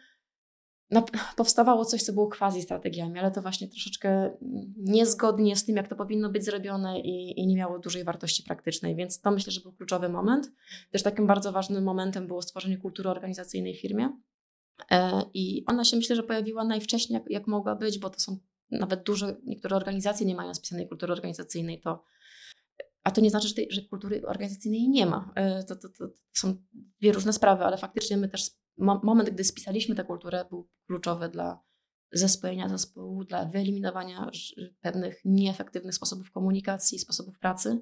[0.91, 4.37] no, powstawało coś, co było quasi strategiami, ale to właśnie troszeczkę
[4.77, 8.95] niezgodnie z tym, jak to powinno być zrobione i, i, nie miało dużej wartości praktycznej,
[8.95, 10.51] więc to myślę, że był kluczowy moment.
[10.91, 14.17] Też takim bardzo ważnym momentem było stworzenie kultury organizacyjnej w firmie
[14.91, 18.37] e, i ona się myślę, że pojawiła najwcześniej, jak, jak mogła być, bo to są
[18.71, 22.03] nawet duże, niektóre organizacje nie mają spisanej kultury organizacyjnej, to
[23.03, 25.31] a to nie znaczy, że, tej, że kultury organizacyjnej nie ma.
[25.35, 26.55] E, to, to, to, są
[26.99, 31.63] dwie różne sprawy, ale faktycznie my też moment, gdy spisaliśmy tę kulturę, był kluczowy dla
[32.11, 34.31] zespojenia zespołu, dla wyeliminowania
[34.81, 37.81] pewnych nieefektywnych sposobów komunikacji, sposobów pracy.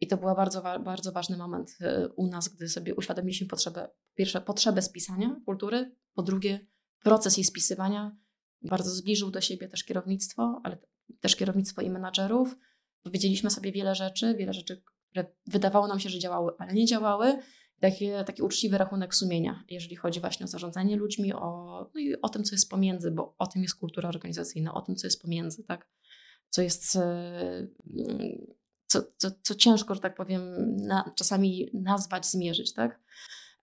[0.00, 4.14] I to był bardzo, bardzo ważny moment y, u nas, gdy sobie uświadomiliśmy potrzebę, po
[4.14, 6.66] pierwsze, potrzebę spisania kultury, po drugie,
[7.02, 8.16] proces jej spisywania
[8.62, 10.78] bardzo zbliżył do siebie też kierownictwo, ale
[11.20, 12.56] też kierownictwo i menadżerów.
[13.02, 17.38] Powiedzieliśmy sobie wiele rzeczy, wiele rzeczy, które wydawało nam się, że działały, ale nie działały
[17.80, 22.28] taki, taki uczciwy rachunek sumienia, jeżeli chodzi właśnie o zarządzanie ludźmi, o, no i o
[22.28, 25.64] tym, co jest pomiędzy, bo o tym jest kultura organizacyjna, o tym, co jest pomiędzy,
[25.64, 25.88] tak?
[26.50, 27.66] Co jest, e,
[28.86, 33.00] co, co, co ciężko, że tak powiem, na, czasami nazwać, zmierzyć, tak?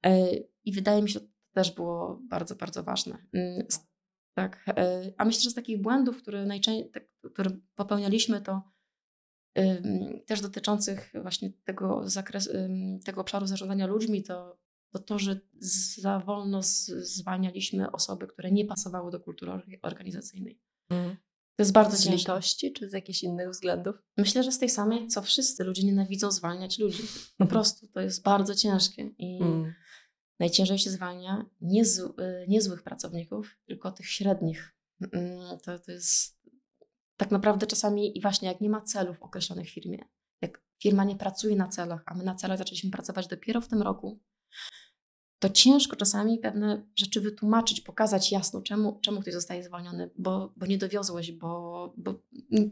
[0.06, 3.18] E, I wydaje mi się, to też było bardzo, bardzo ważne.
[3.34, 3.68] Mm,
[4.34, 4.64] tak.
[4.68, 8.71] E, a myślę, że z takich błędów, które najczęściej, tak, które popełnialiśmy, to
[10.26, 12.52] też dotyczących właśnie tego zakresu,
[13.06, 14.58] tego obszaru zarządzania ludźmi, to,
[14.92, 15.40] to to, że
[15.98, 16.60] za wolno
[16.98, 20.62] zwalnialiśmy osoby, które nie pasowały do kultury organizacyjnej.
[20.90, 21.16] Mm.
[21.56, 22.18] To jest bardzo z ciężkie.
[22.18, 23.96] litości czy z jakichś innych względów?
[24.18, 27.04] Myślę, że z tej samej, co wszyscy ludzie nienawidzą zwalniać ludzi.
[27.38, 29.74] Po prostu to jest bardzo ciężkie i mm.
[30.40, 34.76] najciężej się zwalnia nie, z, y, nie złych pracowników, tylko tych średnich.
[35.12, 36.41] Mm, to, to jest
[37.22, 40.00] tak naprawdę czasami i właśnie jak nie ma celów określonych w firmie,
[40.42, 43.82] jak firma nie pracuje na celach, a my na celach zaczęliśmy pracować dopiero w tym
[43.82, 44.20] roku,
[45.40, 50.66] to ciężko czasami pewne rzeczy wytłumaczyć, pokazać jasno, czemu, czemu ktoś zostaje zwolniony, bo, bo
[50.66, 52.24] nie dowiozłeś, bo, bo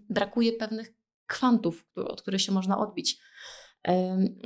[0.09, 0.93] brakuje pewnych
[1.25, 3.19] kwantów, od których się można odbić.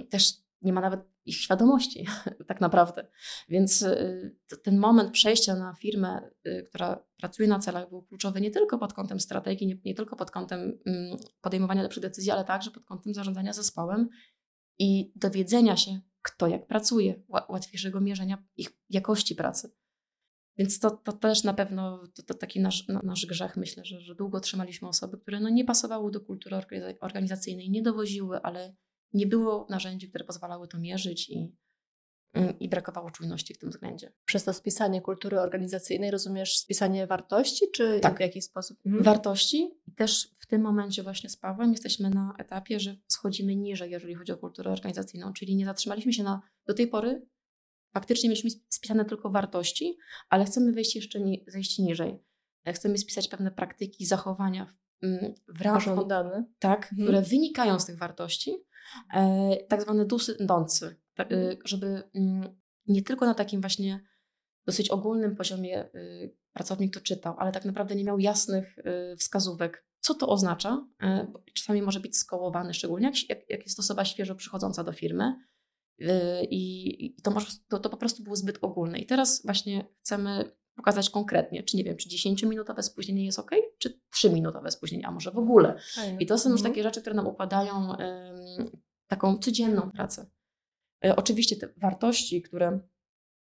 [0.09, 0.33] Też
[0.63, 2.07] nie ma nawet ich świadomości,
[2.47, 3.07] tak naprawdę.
[3.49, 8.51] Więc y, ten moment przejścia na firmę, y, która pracuje na celach, był kluczowy nie
[8.51, 12.71] tylko pod kątem strategii, nie, nie tylko pod kątem mm, podejmowania lepszych decyzji, ale także
[12.71, 14.09] pod kątem zarządzania zespołem
[14.79, 19.71] i dowiedzenia się, kto jak pracuje, łatwiejszego mierzenia ich jakości pracy.
[20.57, 24.15] Więc to, to też na pewno to, to taki nasz, nasz grzech, myślę, że, że
[24.15, 26.57] długo trzymaliśmy osoby, które no nie pasowały do kultury
[26.99, 28.75] organizacyjnej, nie dowoziły, ale
[29.13, 31.55] nie było narzędzi, które pozwalały to mierzyć i,
[32.33, 34.11] mm, i brakowało czujności w tym względzie.
[34.25, 38.17] Przez to spisanie kultury organizacyjnej rozumiesz spisanie wartości, czy tak.
[38.17, 38.77] w jakiś sposób?
[38.85, 39.03] Mhm.
[39.03, 39.71] Wartości.
[39.87, 44.15] I też w tym momencie właśnie z Pawłem jesteśmy na etapie, że schodzimy niżej, jeżeli
[44.15, 47.21] chodzi o kulturę organizacyjną, czyli nie zatrzymaliśmy się na, do tej pory
[47.93, 49.97] faktycznie mieliśmy spisane tylko wartości,
[50.29, 52.19] ale chcemy wejść jeszcze ni zejść niżej.
[52.73, 55.83] Chcemy spisać pewne praktyki, zachowania w, mm, w ramach,
[56.59, 57.07] tak, mhm.
[57.07, 58.55] które wynikają z tych wartości,
[59.67, 61.57] tak zwane dusy dący, e, mhm.
[61.65, 64.03] żeby mm, nie tylko na takim właśnie
[64.65, 68.75] dosyć ogólnym poziomie y, pracownik to czytał, ale tak naprawdę nie miał jasnych
[69.17, 70.87] wskazówek, co to oznacza.
[71.03, 75.35] E, czasami może być skołowany, szczególnie jak, jak jest osoba świeżo przychodząca do firmy.
[76.49, 78.99] I to, może, to, to po prostu było zbyt ogólne.
[78.99, 83.99] I teraz właśnie chcemy pokazać konkretnie, czy nie wiem, czy 10-minutowe spóźnienie jest ok, czy
[84.15, 85.75] 3-minutowe spóźnienie, a może w ogóle.
[86.19, 86.73] I to są już mhm.
[86.73, 87.93] takie rzeczy, które nam układają
[89.07, 90.25] taką codzienną pracę.
[91.05, 92.79] E, oczywiście te wartości, które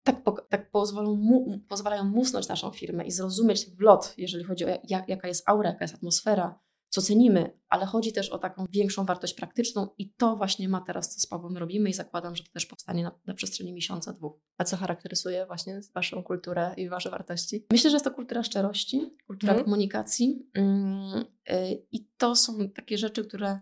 [0.03, 5.09] tak, tak pozwolą mu, pozwalają musnąć naszą firmę i zrozumieć wlot, jeżeli chodzi o jak,
[5.09, 9.33] jaka jest aura, jaka jest atmosfera, co cenimy, ale chodzi też o taką większą wartość
[9.33, 12.65] praktyczną i to właśnie ma teraz, co z Pawłem robimy i zakładam, że to też
[12.65, 14.39] powstanie na, na przestrzeni miesiąca, dwóch.
[14.57, 17.65] A co charakteryzuje właśnie Waszą kulturę i Wasze wartości?
[17.71, 19.65] Myślę, że jest to kultura szczerości, kultura mhm.
[19.65, 23.59] komunikacji yy, i to są takie rzeczy, które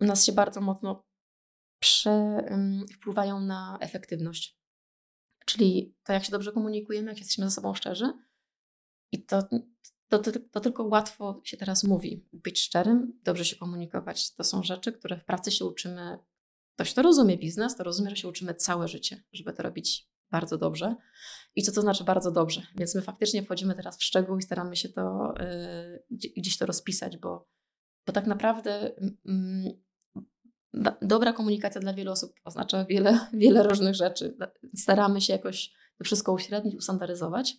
[0.00, 1.02] u nas się bardzo mocno
[1.78, 2.48] prze,
[2.80, 4.58] yy, wpływają na efektywność.
[5.44, 8.12] Czyli to, jak się dobrze komunikujemy, jak jesteśmy ze sobą szczerzy
[9.12, 9.48] i to
[10.08, 12.26] to, to, to, tylko łatwo się teraz mówi.
[12.32, 14.34] Być szczerym, dobrze się komunikować.
[14.34, 16.18] To są rzeczy, które w pracy się uczymy.
[16.74, 20.58] Ktoś, kto rozumie biznes, to rozumie, że się uczymy całe życie, żeby to robić bardzo
[20.58, 20.96] dobrze.
[21.56, 22.62] I co to znaczy bardzo dobrze?
[22.76, 25.34] Więc my faktycznie wchodzimy teraz w szczegół i staramy się to
[26.10, 27.48] yy, gdzieś to rozpisać, bo,
[28.06, 28.92] bo tak naprawdę
[29.24, 34.36] yy, dobra komunikacja dla wielu osób oznacza wiele, wiele różnych rzeczy.
[34.76, 37.56] Staramy się jakoś to wszystko uśrednić, ustandaryzować.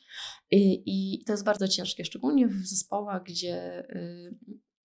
[0.52, 4.36] I, I, to jest bardzo ciężkie, szczególnie w zespołach, gdzie, y,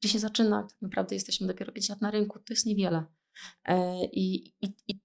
[0.01, 3.05] gdzie się zaczyna, tak naprawdę jesteśmy dopiero 5 lat na rynku, to jest niewiele.
[3.65, 5.01] E, I, i, i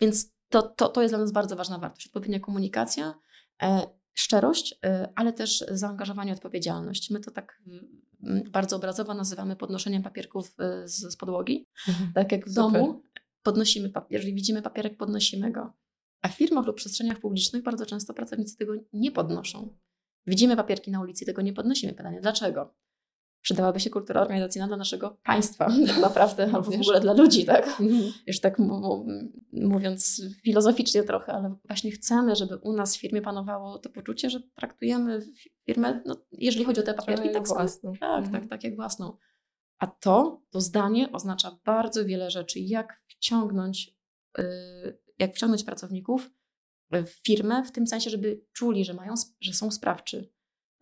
[0.00, 2.06] więc to, to, to jest dla nas bardzo ważna wartość.
[2.06, 3.14] Odpowiednia komunikacja,
[3.62, 7.10] e, szczerość, e, ale też zaangażowanie, odpowiedzialność.
[7.10, 7.62] My to tak
[8.50, 11.68] bardzo obrazowo nazywamy podnoszeniem papierków z, z podłogi.
[11.88, 12.12] Mhm.
[12.12, 12.62] Tak jak w Super.
[12.62, 13.02] domu
[13.42, 15.72] podnosimy papier, jeżeli widzimy papierek, podnosimy go.
[16.22, 19.76] A w firmach lub przestrzeniach publicznych bardzo często pracownicy tego nie podnoszą.
[20.26, 21.92] Widzimy papierki na ulicy, tego nie podnosimy.
[21.92, 22.74] Pytanie, dlaczego?
[23.42, 27.66] Przydałaby się kultura organizacyjna dla naszego państwa, tak naprawdę, albo w ogóle dla ludzi, tak?
[27.66, 28.12] Mhm.
[28.26, 28.58] Już tak
[29.52, 34.40] mówiąc filozoficznie trochę, ale właśnie chcemy, żeby u nas w firmie panowało to poczucie, że
[34.54, 35.26] traktujemy
[35.66, 37.92] firmę, no, jeżeli chodzi o te papierki, tak własną.
[37.92, 38.32] Tak, mhm.
[38.32, 39.16] tak, tak, jak własną.
[39.78, 42.60] A to, to zdanie oznacza bardzo wiele rzeczy.
[42.60, 43.96] Jak wciągnąć
[44.38, 46.30] yy, jak wciągnąć pracowników
[46.92, 50.32] w firmę, w tym sensie, żeby czuli, że, mają, że są sprawczy,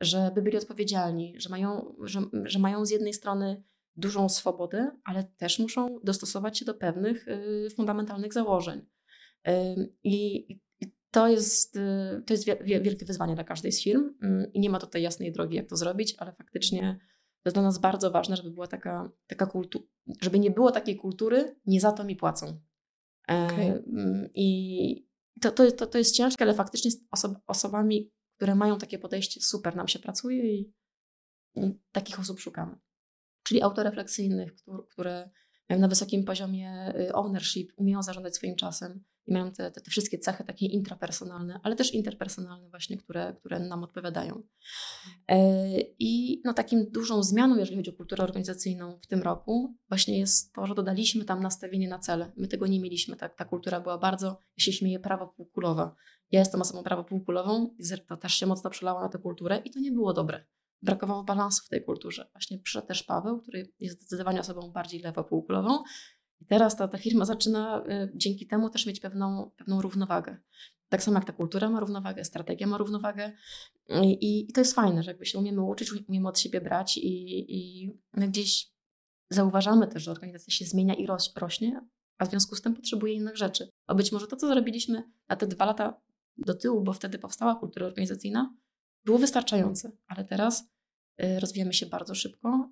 [0.01, 3.65] żeby byli odpowiedzialni, że mają, że, że mają z jednej strony
[3.97, 8.87] dużą swobodę, ale też muszą dostosować się do pewnych y, fundamentalnych założeń.
[9.49, 9.53] Y,
[10.05, 10.61] I, i
[11.11, 14.79] to jest, y, to jest wielkie wyzwanie dla każdej z firm y, i nie ma
[14.79, 16.99] tutaj jasnej drogi, jak to zrobić, ale faktycznie
[17.43, 19.85] to jest dla nas bardzo ważne, żeby była taka, taka kultura,
[20.21, 22.61] żeby nie było takiej kultury, nie za to mi płacą.
[23.27, 23.83] Okay.
[23.93, 25.07] Mm, I
[25.41, 29.41] to, to, to, to jest ciężkie, ale faktycznie z osob osobami, które mają takie podejście,
[29.41, 30.73] super nam się pracuje i,
[31.93, 32.77] takich osób szukamy.
[33.43, 34.53] Czyli autorefleksyjnych,
[34.91, 35.31] które
[35.69, 39.91] mają na wysokim poziomie y, ownership, umieją zarządzać swoim czasem, i mają te, te, te,
[39.91, 44.43] wszystkie cechy takie intrapersonalne, ale też interpersonalne właśnie, które, które nam odpowiadają.
[45.29, 45.39] E,
[45.99, 50.53] I no, takim dużą zmianą, jeżeli chodzi o kulturę organizacyjną w tym roku, właśnie jest
[50.53, 52.33] to, że dodaliśmy tam nastawienie na cele.
[52.37, 55.95] My tego nie mieliśmy, tak, ta kultura była bardzo, ja się śmieję, prawo półkulowa.
[56.31, 59.71] Ja jestem osobą prawo półkulową i to też się mocno przelała na tę kulturę i
[59.71, 60.45] to nie było dobre.
[60.83, 62.29] Brakowało balansu w tej kulturze.
[62.33, 65.79] Właśnie przyszedł też Paweł, który jest zdecydowanie osobą bardziej lewo półkulową
[66.41, 70.37] i teraz ta, ta firma zaczyna y, dzięki temu też mieć pewną, pewną równowagę.
[70.89, 73.33] Tak samo jak ta kultura ma równowagę, strategia ma równowagę
[74.03, 77.47] i, i to jest fajne, że jakby się umiemy uczyć, umiemy od siebie brać i,
[77.57, 78.71] i gdzieś
[79.31, 81.81] zauważamy też, że organizacja się zmienia i roś, rośnie,
[82.19, 83.69] a w związku z tym potrzebuje innych rzeczy.
[83.87, 86.01] A być może to, co zrobiliśmy na te dwa lata
[86.39, 88.55] do tyłu, bo wtedy powstała kultura organizacyjna,
[89.05, 90.71] było wystarczające, ale teraz
[91.19, 92.71] rozwijamy się bardzo szybko,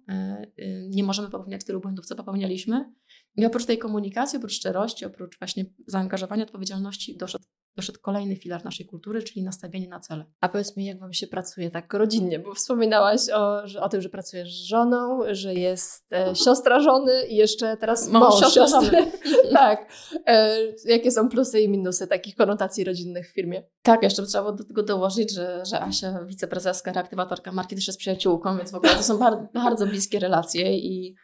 [0.59, 2.92] y, nie możemy popełniać tylu błędów, co popełnialiśmy.
[3.37, 7.44] I oprócz tej komunikacji, oprócz szczerości, oprócz właśnie zaangażowania, odpowiedzialności, doszedł,
[7.76, 10.24] doszedł kolejny filar naszej kultury, czyli nastawienie na cele.
[10.40, 14.00] A powiedz mi, jak Wam się pracuje tak rodzinnie, bo wspominałaś o, że, o tym,
[14.00, 19.12] że pracujesz z żoną, że jest e, siostra żony i jeszcze teraz mąż, siostra żony.
[19.52, 19.92] tak.
[20.26, 23.62] E, jakie są plusy i minusy takich konotacji rodzinnych w firmie?
[23.82, 28.56] Tak, jeszcze trzeba do tego dołożyć, że, że Asia, wiceprezeska, reaktywatorka marki też jest przyjaciółką,
[28.56, 31.14] więc w ogóle to są bardzo, bardzo bliskie relacje i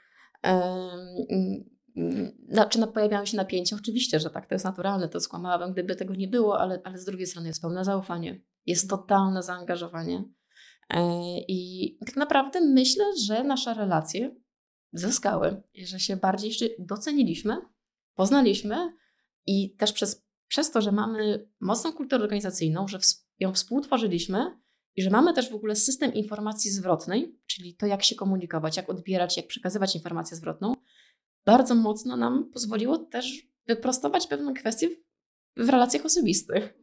[2.71, 3.77] czy pojawiają się napięcia?
[3.77, 7.05] Oczywiście, że tak, to jest naturalne, to skłamałabym, gdyby tego nie było, ale, ale z
[7.05, 10.25] drugiej strony jest pełne zaufanie, jest totalne zaangażowanie.
[10.91, 11.01] E,
[11.49, 14.37] I tak naprawdę myślę, że nasze relacje
[14.93, 17.57] zyskały, że się bardziej doceniliśmy,
[18.15, 18.77] poznaliśmy
[19.47, 22.99] i też przez, przez to, że mamy mocną kulturę organizacyjną, że
[23.39, 24.61] ją współtworzyliśmy
[24.97, 28.91] i że mamy też w ogóle system informacji zwrotnej, czyli to, jak się komunikować, jak
[28.91, 30.75] odbierać, jak przekazywać informację zwrotną,
[31.47, 34.89] bardzo mocno nam pozwoliło też wyprostować pewne kwestie
[35.57, 36.75] w, relacjach osobistych.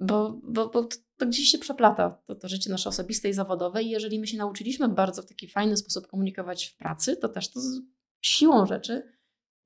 [0.00, 3.82] Bo, bo, bo to gdzieś się przeplata, to, to życie nasze osobiste i zawodowe.
[3.82, 7.50] I jeżeli my się nauczyliśmy bardzo w taki fajny sposób komunikować w pracy, to też
[7.50, 7.80] to z
[8.20, 9.12] siłą rzeczy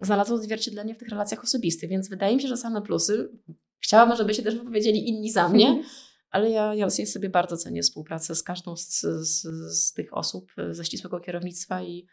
[0.01, 3.31] znalazło odzwierciedlenie w tych relacjach osobistych, więc wydaje mi się, że same plusy.
[3.79, 5.83] Chciałabym, żeby się też wypowiedzieli inni za mnie,
[6.31, 9.43] ale ja, ja sobie bardzo cenię współpracę z każdą z, z,
[9.79, 12.07] z tych osób ze ścisłego kierownictwa i,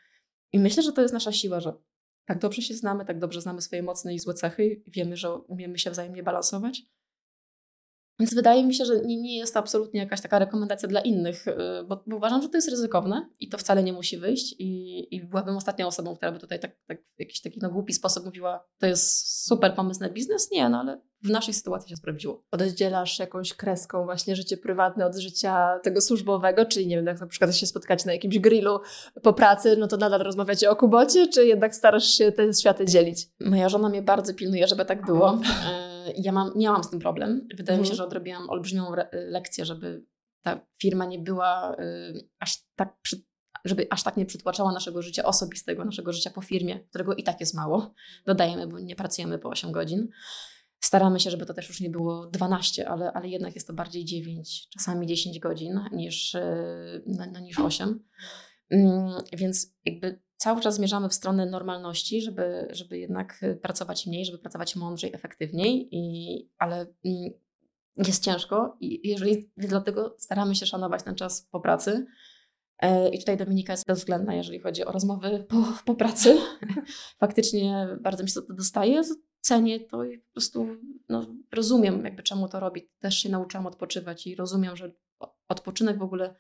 [0.54, 1.74] i myślę, że to jest nasza siła, że
[2.30, 5.80] tak dobrze się znamy, tak dobrze znamy swoje mocne i złe cechy wiemy, że umiemy
[5.80, 6.82] się wzajemnie balansować.
[8.20, 11.48] Więc wydaje mi się, że nie, nie jest to absolutnie jakaś taka rekomendacja dla innych,
[11.48, 11.54] y,
[11.88, 14.56] bo, bo, uważam, że to jest ryzykowne i to wcale nie musi wyjść.
[14.60, 17.94] I, i byłabym ostatnią osobą, która by tutaj tak, tak w jakiś taki no, głupi
[17.94, 20.52] sposób mówiła, to jest super pomysł na biznes.
[20.52, 22.44] Nie, no ale w naszej sytuacji się sprawdziło.
[22.52, 27.28] Oddzielasz jakąś kreską właśnie życie prywatne od życia tego służbowego, czyli nie wiem, jak na
[27.28, 28.80] przykład się spotkacie na jakimś grillu
[29.24, 33.28] po pracy, no to nadal rozmawiacie o kubocie, czy jednak starasz się te światy dzielić?
[33.40, 35.38] Moja żona mnie bardzo pilnuje, żeby tak było.
[36.18, 37.48] Ja mam, miałam z tym problem.
[37.58, 37.80] Wydaje mhm.
[37.80, 37.98] mi się, mhm.
[37.98, 40.06] że odrobiłam olbrzymią lekcję, żeby
[40.42, 43.24] ta firma nie była y, aż tak przy,
[43.66, 47.40] żeby aż tak nie przytłaczała naszego życia osobistego, naszego życia po firmie, którego i tak
[47.40, 47.94] jest mało.
[48.26, 50.08] Dodajemy, bo nie pracujemy po 8 godzin.
[50.80, 54.06] Staramy się, żeby to też już nie było 12, ale, ale jednak jest to bardziej
[54.06, 56.38] 9, czasami 10 godzin niż,
[57.06, 58.04] no, no, niż 8.
[58.70, 64.38] Mm, więc jakby cały czas zmierzamy w stronę normalności, żeby, żeby jednak pracować mniej, żeby
[64.38, 67.32] pracować mądrzej, efektywniej, i, ale mm,
[67.98, 72.06] jest ciężko i jeżeli dlatego staramy się szanować ten czas po pracy.
[72.80, 76.38] E, I tutaj Dominika jest bezwzględna, jeżeli chodzi o rozmowy po, po pracy.
[77.20, 79.02] Faktycznie bardzo mi się to dostaje
[79.42, 80.68] cenię to i po prostu
[81.10, 82.90] no, rozumiem, jakby czemu to robi.
[83.00, 84.92] Też się nauczyłam odpoczywać i rozumiem, że
[85.48, 86.36] odpoczynek w ogóle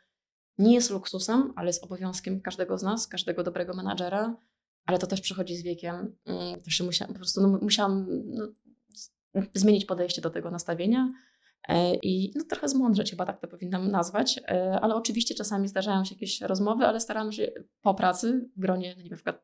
[0.59, 4.35] nie jest luksusem, ale jest obowiązkiem każdego z nas, każdego dobrego menadżera,
[4.85, 6.15] ale to też przychodzi z wiekiem.
[6.25, 8.47] Mm, też musiałam, po prostu no, musiałam no,
[9.53, 11.09] zmienić podejście do tego nastawienia
[11.67, 16.05] e, i no, trochę zmądrzeć, chyba tak to powinnam nazwać, e, ale oczywiście czasami zdarzają
[16.05, 19.43] się jakieś rozmowy, ale staramy się po pracy w gronie, no nie wiem, na przykład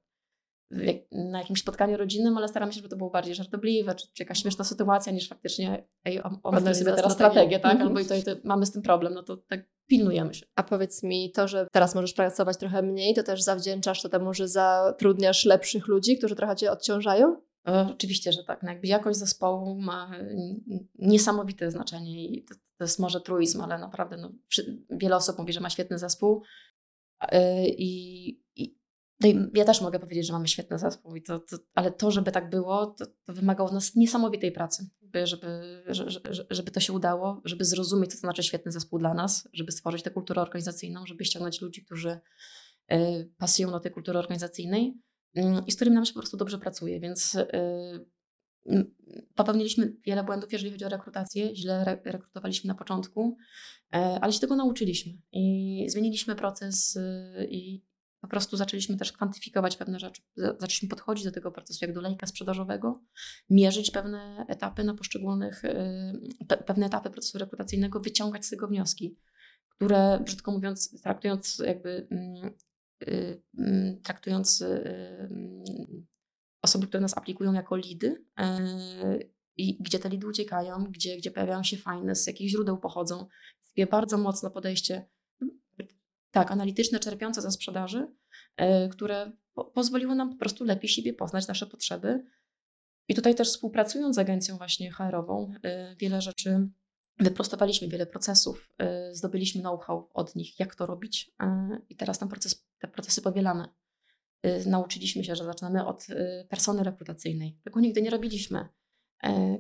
[1.11, 4.41] na jakimś spotkaniu rodzinnym, ale staramy się, żeby to było bardziej żartobliwe, czy, czy jakaś
[4.41, 7.81] śmieszna sytuacja, niż faktycznie ej, omawiamy sobie teraz strategię, tak?
[7.81, 10.45] Albo i to, i to mamy z tym problem, no to tak pilnujemy się.
[10.55, 14.33] A powiedz mi, to, że teraz możesz pracować trochę mniej, to też zawdzięczasz to temu,
[14.33, 17.41] że zatrudniasz lepszych ludzi, którzy trochę cię odciążają?
[17.91, 18.63] Oczywiście, że tak.
[18.63, 20.11] No jakby jakość zespołu ma
[20.95, 24.31] niesamowite znaczenie i to, to jest może truizm, ale naprawdę no,
[24.89, 26.43] wiele osób mówi, że ma świetny zespół
[27.77, 28.44] i, i
[29.19, 32.11] no i ja też mogę powiedzieć, że mamy świetny zespół, i to, to, ale to,
[32.11, 34.89] żeby tak było, to, to wymaga od nas niesamowitej pracy,
[35.23, 39.49] żeby, żeby, żeby to się udało, żeby zrozumieć, co to znaczy świetny zespół dla nas,
[39.53, 42.19] żeby stworzyć tę kulturę organizacyjną, żeby ściągnąć ludzi, którzy
[42.91, 44.93] y, pasują do tej kultury organizacyjnej
[45.37, 46.99] y, i z którymi nam się po prostu dobrze pracuje.
[46.99, 47.45] Więc y,
[49.35, 51.55] popełniliśmy wiele błędów, jeżeli chodzi o rekrutację.
[51.55, 53.37] Źle re rekrutowaliśmy na początku,
[53.91, 56.99] ale się tego nauczyliśmy i zmieniliśmy proces
[57.49, 57.83] i
[58.25, 60.21] po prostu zaczęliśmy też kwantyfikować pewne rzeczy.
[60.35, 63.03] Zaczęliśmy podchodzić do tego procesu jak do lejka sprzedażowego,
[63.49, 69.17] mierzyć pewne etapy na poszczególnych, y, pewne etapy procesu rekrutacyjnego, wyciągać z tego wnioski,
[69.69, 72.53] które, brzydko mówiąc, traktując jakby, mm,
[73.07, 75.63] y, mm, traktując y, mm,
[76.61, 78.25] osoby, które nas aplikują jako lidy,
[79.57, 83.27] i gdzie te lidy uciekają, gdzie, gdzie pojawiają się fajne, z jakich źródeł pochodzą.
[83.67, 85.07] Takie bardzo mocne podejście
[86.35, 88.07] tak, analityczne, czerpiące ze sprzedaży,
[88.59, 92.25] yy, które po pozwoliły nam po prostu lepiej siebie poznać, nasze potrzeby.
[93.07, 96.69] I tutaj też współpracując z agencją właśnie HR-ową, yy, wiele rzeczy
[97.19, 101.31] wyprostowaliśmy, wiele procesów, yy, zdobyliśmy know-how od nich, jak to robić
[101.89, 103.65] i teraz ten proces, te procesy powielamy.
[104.65, 106.07] Nauczyliśmy się, że zaczynamy od
[106.49, 107.59] persony rekrutacyjnej.
[107.63, 108.69] Tego nigdy nie robiliśmy.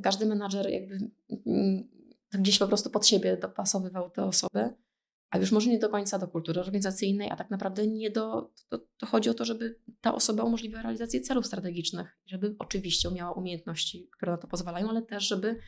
[0.03, 1.11] Każdy menadżer jakby
[1.45, 1.89] mm,
[2.33, 4.73] gdzieś po prostu pod siebie dopasowywał tę osobę
[5.29, 8.51] a już może nie do końca do kultury organizacyjnej, a tak naprawdę nie do.
[8.69, 13.31] To, to chodzi o to, żeby ta osoba umożliwiła realizację celów strategicznych, żeby oczywiście miała
[13.31, 15.59] umiejętności, które na to pozwalają, ale też, żeby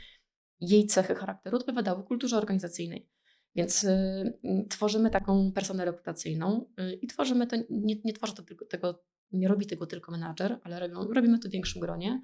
[0.62, 3.10] jej cechy charakteru odpowiadały kulturze organizacyjnej.
[3.56, 8.65] Więc y, tworzymy taką personę rekrutacyjną y, i tworzymy to, nie, nie tworzy to tylko
[8.65, 12.22] tego, nie robi tego tylko menadżer, ale robią, robimy to w większym gronie.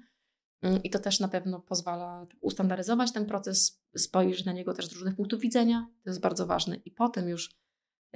[0.64, 4.92] Mm, I to też na pewno pozwala ustandaryzować ten proces, spojrzeć na niego też z
[4.92, 5.86] różnych punktów widzenia.
[6.04, 6.76] To jest bardzo ważne.
[6.76, 7.56] I potem już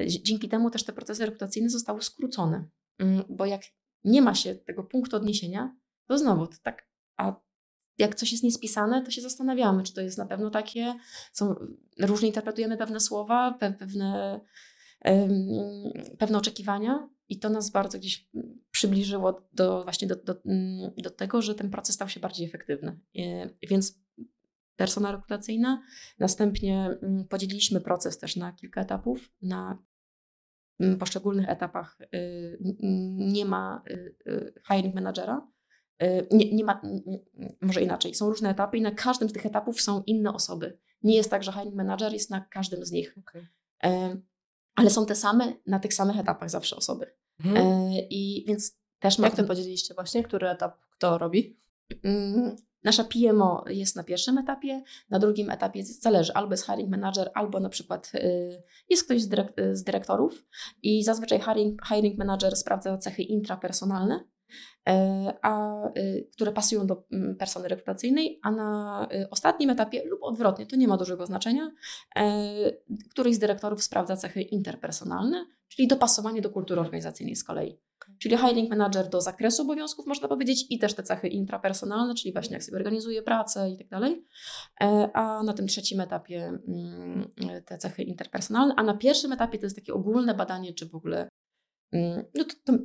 [0.01, 2.69] e, dzięki temu też te procesy rekrutacyjne zostały skrócone.
[2.99, 3.63] Mm, bo jak
[4.05, 7.41] nie ma się tego punktu odniesienia, to znowu to tak, a
[7.99, 10.95] jak coś jest niespisane, to się zastanawiamy, czy to jest na pewno takie,
[11.33, 11.55] są,
[12.01, 14.41] różnie interpretujemy pewne słowa, pewne,
[16.19, 21.11] pewne oczekiwania, i to nas bardzo gdzieś mm, przybliżyło do, właśnie do, do, mm, do
[21.11, 23.01] tego, że ten proces stał się bardziej efektywny.
[23.71, 24.01] Więc
[24.77, 25.83] persona rekrutacyjna,
[26.19, 29.33] następnie mm, podzieliliśmy proces też na kilka etapów.
[29.43, 29.79] Na
[30.99, 32.59] poszczególnych etapach y,
[33.19, 35.49] nie ma y, y, hiring managera,
[36.31, 36.83] nie, nie ma,
[37.61, 40.79] może inaczej, są różne etapy i na każdym z tych etapów są inne osoby.
[41.03, 43.15] Nie jest tak, że hiring manager jest na każdym z nich.
[43.19, 43.47] Okay.
[44.81, 47.07] Ale są te same, na tych samych etapach zawsze osoby.
[47.45, 47.93] Mhm.
[48.11, 50.23] I więc też Jak to podzieliliście właśnie?
[50.23, 51.57] Który etap kto robi?
[52.03, 57.31] Mm, nasza PMO jest na pierwszym etapie, na drugim etapie zależy albo jest hiring manager,
[57.35, 59.31] albo na przykład y, jest ktoś z,
[59.73, 60.47] z dyrektorów
[60.83, 64.38] i zazwyczaj hiring, hiring manager sprawdza cechy intrapersonalne, e,
[65.43, 70.67] a, y, które pasują do mm, persony rekrutacyjnej, a na y, ostatnim etapie lub odwrotnie,
[70.67, 71.71] to nie ma dużego znaczenia,
[72.17, 72.33] e,
[73.11, 77.79] któryś z dyrektorów sprawdza cechy interpersonalne, czyli dopasowanie do kultury organizacyjnej z kolei.
[78.19, 82.55] Czyli hiring manager do zakresu obowiązków, można powiedzieć, i też te cechy intrapersonalne, czyli właśnie
[82.55, 84.25] jak sobie organizuje pracę i tak dalej.
[84.81, 87.31] E, a na tym trzecim etapie mm,
[87.65, 91.29] te cechy interpersonalne, a na pierwszym etapie to jest takie ogólne badanie, czy w ogóle
[91.93, 92.79] mm, no to, to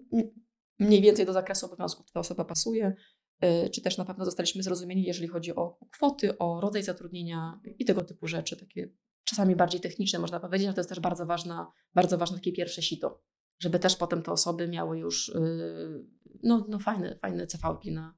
[0.84, 2.95] mniej więcej do zakresu obowiązków ta osoba pasuje,
[3.39, 7.86] e, czy też na pewno zostaliśmy zrozumieni, jeżeli chodzi o kwoty, o rodzaj zatrudnienia i
[7.86, 8.89] tego typu rzeczy, takie
[9.23, 12.81] czasami bardziej techniczne, można powiedzieć, ale to jest też bardzo ważna, bardzo ważne takie pierwsze
[12.81, 13.23] sito
[13.63, 16.05] żeby też potem te osoby miały już y,
[16.43, 18.17] no, no fajne, fajne cv na,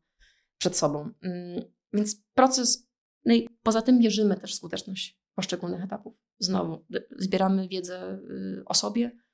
[0.58, 1.10] przed sobą.
[1.22, 1.64] Mm,
[1.94, 2.90] więc proces,
[3.26, 6.16] no i poza tym mierzymy też skuteczność poszczególnych etapów.
[6.40, 6.86] Znowu
[7.18, 9.25] zbieramy wiedzę y, o sobie, y,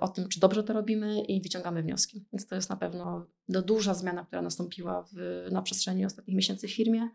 [0.00, 2.26] o tym, czy dobrze to robimy i wyciągamy wnioski.
[2.32, 6.68] Więc to jest na pewno no, duża zmiana, która nastąpiła w, na przestrzeni ostatnich miesięcy
[6.68, 7.10] w firmie.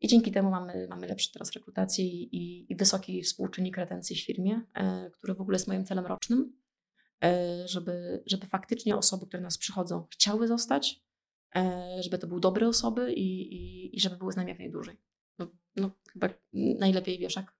[0.00, 4.62] I dzięki temu mamy, mamy lepsze teraz rekrutację i, i wysoki współczynnik retencji w firmie,
[5.12, 6.58] który w ogóle jest moim celem rocznym.
[7.24, 11.04] E, żeby, żeby faktycznie osoby, które nas przychodzą, chciały zostać,
[12.00, 14.96] żeby to były dobre osoby i, i, i żeby były z nami jak najdłużej.
[15.38, 15.46] No,
[15.76, 17.57] no chyba najlepiej wiesz, jak.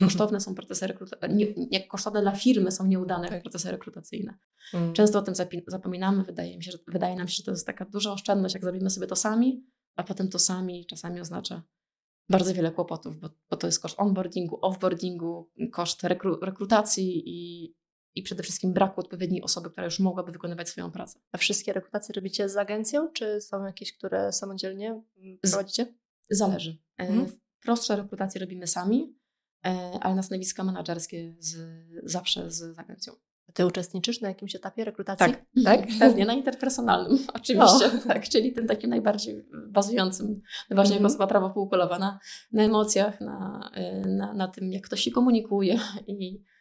[0.00, 3.42] Kosztowne są procesy rekrutacyjne, jak kosztowne dla firmy są nieudane tak.
[3.42, 4.38] procesy rekrutacyjne.
[4.74, 4.92] Mm.
[4.92, 5.34] Często o tym
[5.66, 8.64] zapominamy, wydaje, mi się, że, wydaje nam się, że to jest taka duża oszczędność, jak
[8.64, 9.64] zrobimy sobie to sami,
[9.96, 11.62] a potem to sami czasami oznacza
[12.28, 17.74] bardzo wiele kłopotów, bo, bo to jest koszt onboardingu, offboardingu, koszt rekru, rekrutacji i,
[18.14, 21.18] i przede wszystkim braku odpowiedniej osoby, która już mogłaby wykonywać swoją pracę.
[21.32, 25.02] A wszystkie rekrutacje robicie z agencją, czy są jakieś, które samodzielnie
[25.42, 25.94] prowadzicie?
[26.30, 26.78] Zależy.
[26.98, 27.26] E, mhm.
[27.60, 29.16] Prostsze rekrutacje robimy sami,
[30.00, 31.56] ale na stanowiska menedżerskie z,
[32.04, 33.12] zawsze z agencją.
[33.48, 35.26] A ty uczestniczysz na jakimś etapie rekrutacji?
[35.26, 38.08] Tak, tak pewnie, na interpersonalnym oczywiście, o.
[38.08, 40.40] tak, czyli tym takim najbardziej bazującym,
[40.70, 41.02] właśnie mm.
[41.02, 42.18] jako osoba prawo półkolowa, na,
[42.52, 46.55] na emocjach, na, e, na, na tym, jak ktoś się komunikuje i E,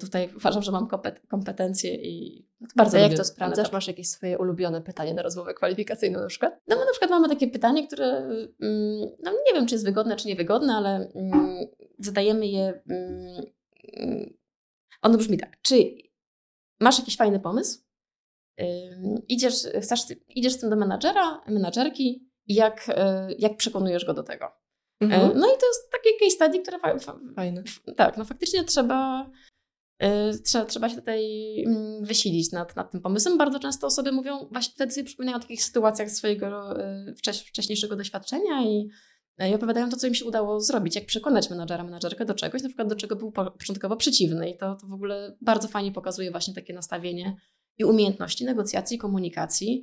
[0.00, 0.88] tutaj uważam, że mam
[1.28, 2.46] kompetencje i
[2.76, 3.72] bardzo A jak to sprawdzasz?
[3.72, 6.60] Masz jakieś swoje ulubione pytanie na rozmowę kwalifikacyjną na przykład?
[6.66, 10.16] No my na przykład mamy takie pytanie, które mm, no nie wiem, czy jest wygodne,
[10.16, 11.66] czy niewygodne, ale mm,
[11.98, 12.82] zadajemy je.
[12.90, 14.34] Mm,
[15.02, 15.60] ono brzmi tak.
[15.62, 15.94] Czy
[16.80, 17.84] masz jakiś fajny pomysł?
[19.28, 24.22] Idziesz, chcesz, idziesz z tym do menadżera, menadżerki i jak, e, jak przekonujesz go do
[24.22, 24.44] tego?
[24.44, 25.38] E, mhm.
[25.38, 26.78] No i to jest takie case study, które
[27.34, 27.62] fajne.
[27.96, 29.30] Tak, no faktycznie trzeba
[30.44, 31.24] trzeba, trzeba się tutaj
[31.66, 33.38] mm, wysilić nad, nad tym pomysłem.
[33.38, 37.14] Bardzo często osoby mówią, właśnie wtedy sobie przypominają o takich sytuacjach swojego y,
[37.46, 38.88] wcześniejszego doświadczenia i,
[39.42, 42.62] y, i opowiadają to, co im się udało zrobić, jak przekonać menadżera, menadżerkę do czegoś,
[42.62, 44.50] na przykład do czego był początkowo przeciwny.
[44.50, 47.36] I to, to w ogóle bardzo fajnie pokazuje właśnie takie nastawienie
[47.78, 49.82] i umiejętności negocjacji, komunikacji.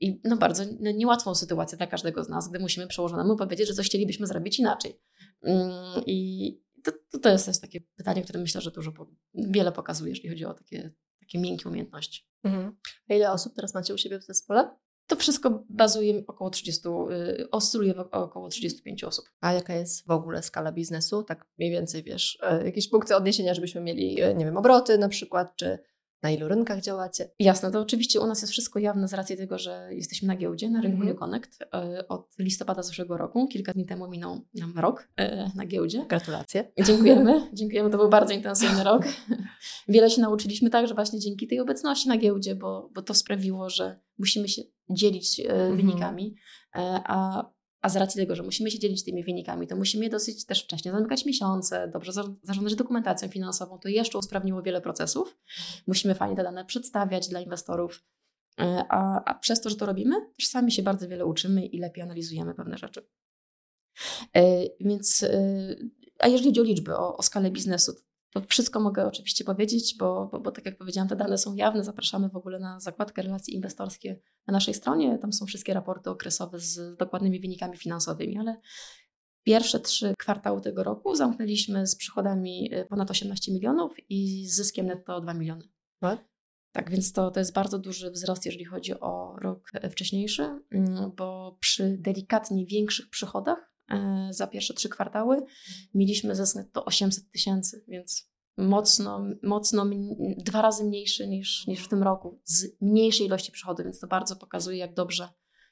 [0.00, 3.74] I no bardzo no niełatwą sytuację dla każdego z nas, gdy musimy przełożonemu powiedzieć, że
[3.74, 5.00] coś chcielibyśmy zrobić inaczej.
[5.42, 8.92] Mm, I, to, to, to jest też takie pytanie, które myślę, że dużo,
[9.34, 12.28] wiele pokazuje, jeżeli chodzi o takie, takie miękkie umiejętności.
[12.44, 12.76] Mhm.
[13.08, 14.76] A ile osób teraz macie u siebie w zespole?
[15.06, 19.24] To wszystko bazuje około 30, y, oscyluje około 35 osób.
[19.40, 21.22] A jaka jest w ogóle skala biznesu?
[21.22, 25.08] Tak mniej więcej wiesz, e, jakieś punkty odniesienia, żebyśmy mieli, e, nie wiem, obroty na
[25.08, 25.78] przykład, czy
[26.22, 27.30] na ilu rynkach działacie?
[27.38, 30.70] Jasne, to oczywiście u nas jest wszystko jawne z racji tego, że jesteśmy na giełdzie,
[30.70, 33.48] na rynku mm Connect e, od listopada zeszłego roku.
[33.48, 36.06] Kilka dni temu minął nam rok e, na giełdzie.
[36.08, 36.72] Gratulacje.
[36.84, 37.50] Dziękujemy.
[37.52, 39.02] Dziękujemy, to był bardzo intensywny rok.
[39.88, 44.00] Wiele się nauczyliśmy także właśnie dzięki tej obecności na giełdzie, bo, bo to sprawiło, że
[44.18, 45.76] musimy się dzielić mm -hmm.
[45.76, 46.34] wynikami,
[47.04, 47.44] a
[47.86, 50.64] a z racji tego, że musimy się dzielić tymi wynikami, to musimy je dosyć też
[50.64, 52.12] wcześnie zamykać miesiące, dobrze
[52.42, 55.36] zarządzać dokumentacją finansową, to jeszcze usprawniło wiele procesów.
[55.86, 58.04] Musimy fajnie te dane przedstawiać dla inwestorów,
[58.60, 61.78] e, a, a przez to, że to robimy, też sami się bardzo wiele uczymy i
[61.78, 63.06] lepiej analizujemy pewne rzeczy.
[64.36, 64.42] E,
[64.80, 65.76] więc, e,
[66.18, 67.92] a jeżeli chodzi o liczby, o, o skalę biznesu,
[68.32, 71.84] to wszystko mogę oczywiście powiedzieć, bo, bo, bo, tak jak powiedziałam, te dane są jawne.
[71.84, 75.18] Zapraszamy w ogóle na zakładkę relacje inwestorskie na naszej stronie.
[75.18, 78.60] Tam są wszystkie raporty okresowe z dokładnymi wynikami finansowymi, ale
[79.42, 84.86] pierwsze trzy kwartały tego roku zamknęliśmy z przychodami y, ponad 18 milionów i z zyskiem
[84.86, 85.68] netto 2 miliony.
[86.02, 86.24] What?
[86.72, 91.56] Tak, więc to, to jest bardzo duży wzrost, jeżeli chodzi o rok wcześniejszy, mm, bo
[91.60, 93.75] przy delikatnie większych przychodach
[94.30, 95.42] za pierwsze trzy kwartały
[95.94, 99.86] mieliśmy zysk netto 800 tysięcy, więc mocno, mocno
[100.38, 104.36] dwa razy mniejszy niż, niż w tym roku, z mniejszej ilości przychodów, więc to bardzo
[104.36, 105.28] pokazuje, jak dobrze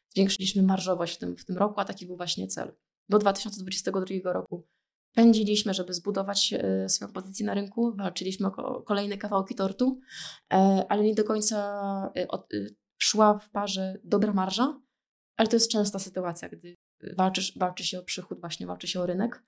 [0.08, 2.72] zwiększyliśmy marżowość w tym, w tym roku, a taki był właśnie cel.
[3.08, 4.66] Do 2022 roku
[5.14, 10.00] pędziliśmy, żeby zbudować e, swoją pozycję na rynku, walczyliśmy o kolejne kawałki tortu,
[10.52, 12.26] e, ale nie do końca e,
[12.98, 14.80] szła w parze dobra marża,
[15.36, 16.74] ale to jest częsta sytuacja, gdy
[17.16, 19.42] walczysz, walczy się o przychód, właśnie walczy się o rynek,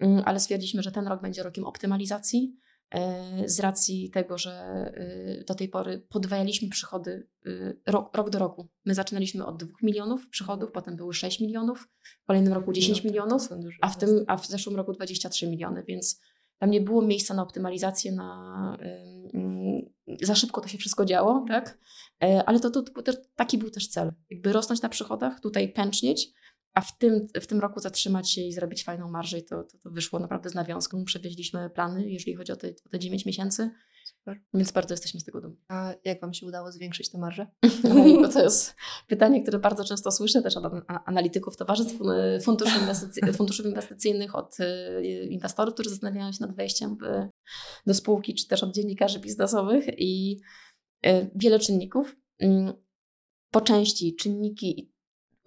[0.00, 2.56] mm, ale stwierdziliśmy, że ten rok będzie rokiem optymalizacji,
[2.94, 7.50] E, z racji tego, że e, do tej pory podwajaliśmy przychody e,
[7.92, 8.68] rok, rok, do roku.
[8.84, 11.88] My zaczynaliśmy od 2 milionów przychodów, potem były 6 milionów,
[12.22, 13.48] w kolejnym roku 10 milionów,
[13.80, 16.20] a w, tym, a w zeszłym roku 23 miliony, więc
[16.58, 18.78] tam nie było miejsca na optymalizację, na,
[20.22, 21.78] za szybko to się wszystko działo, tak?
[22.46, 26.32] ale to, to, to, taki był też cel, jakby rosnąć na przychodach, tutaj pęcznieć,
[26.74, 29.78] a w tym, w tym roku zatrzymać się i zrobić fajną marżę i to, to,
[29.78, 31.04] to wyszło naprawdę z nawiązką.
[31.04, 33.70] Przewieźliśmy plany, jeżeli chodzi o te, o te 9 miesięcy,
[34.04, 34.40] Super.
[34.54, 35.64] więc bardzo jesteśmy z tego dumni.
[35.68, 37.46] A jak Wam się udało zwiększyć tę marżę?
[38.20, 38.74] No, to jest
[39.06, 40.64] pytanie, które bardzo często słyszę też od
[41.04, 41.94] analityków towarzystw
[42.42, 46.96] funduszy, inwestycy, funduszów inwestycyjnych, od y, inwestorów, którzy zastanawiają się nad wejściem
[47.86, 50.40] do spółki, czy też od dziennikarzy biznesowych i
[51.06, 52.16] y, wiele czynników.
[52.38, 52.72] Mm,
[53.50, 54.92] po części czynniki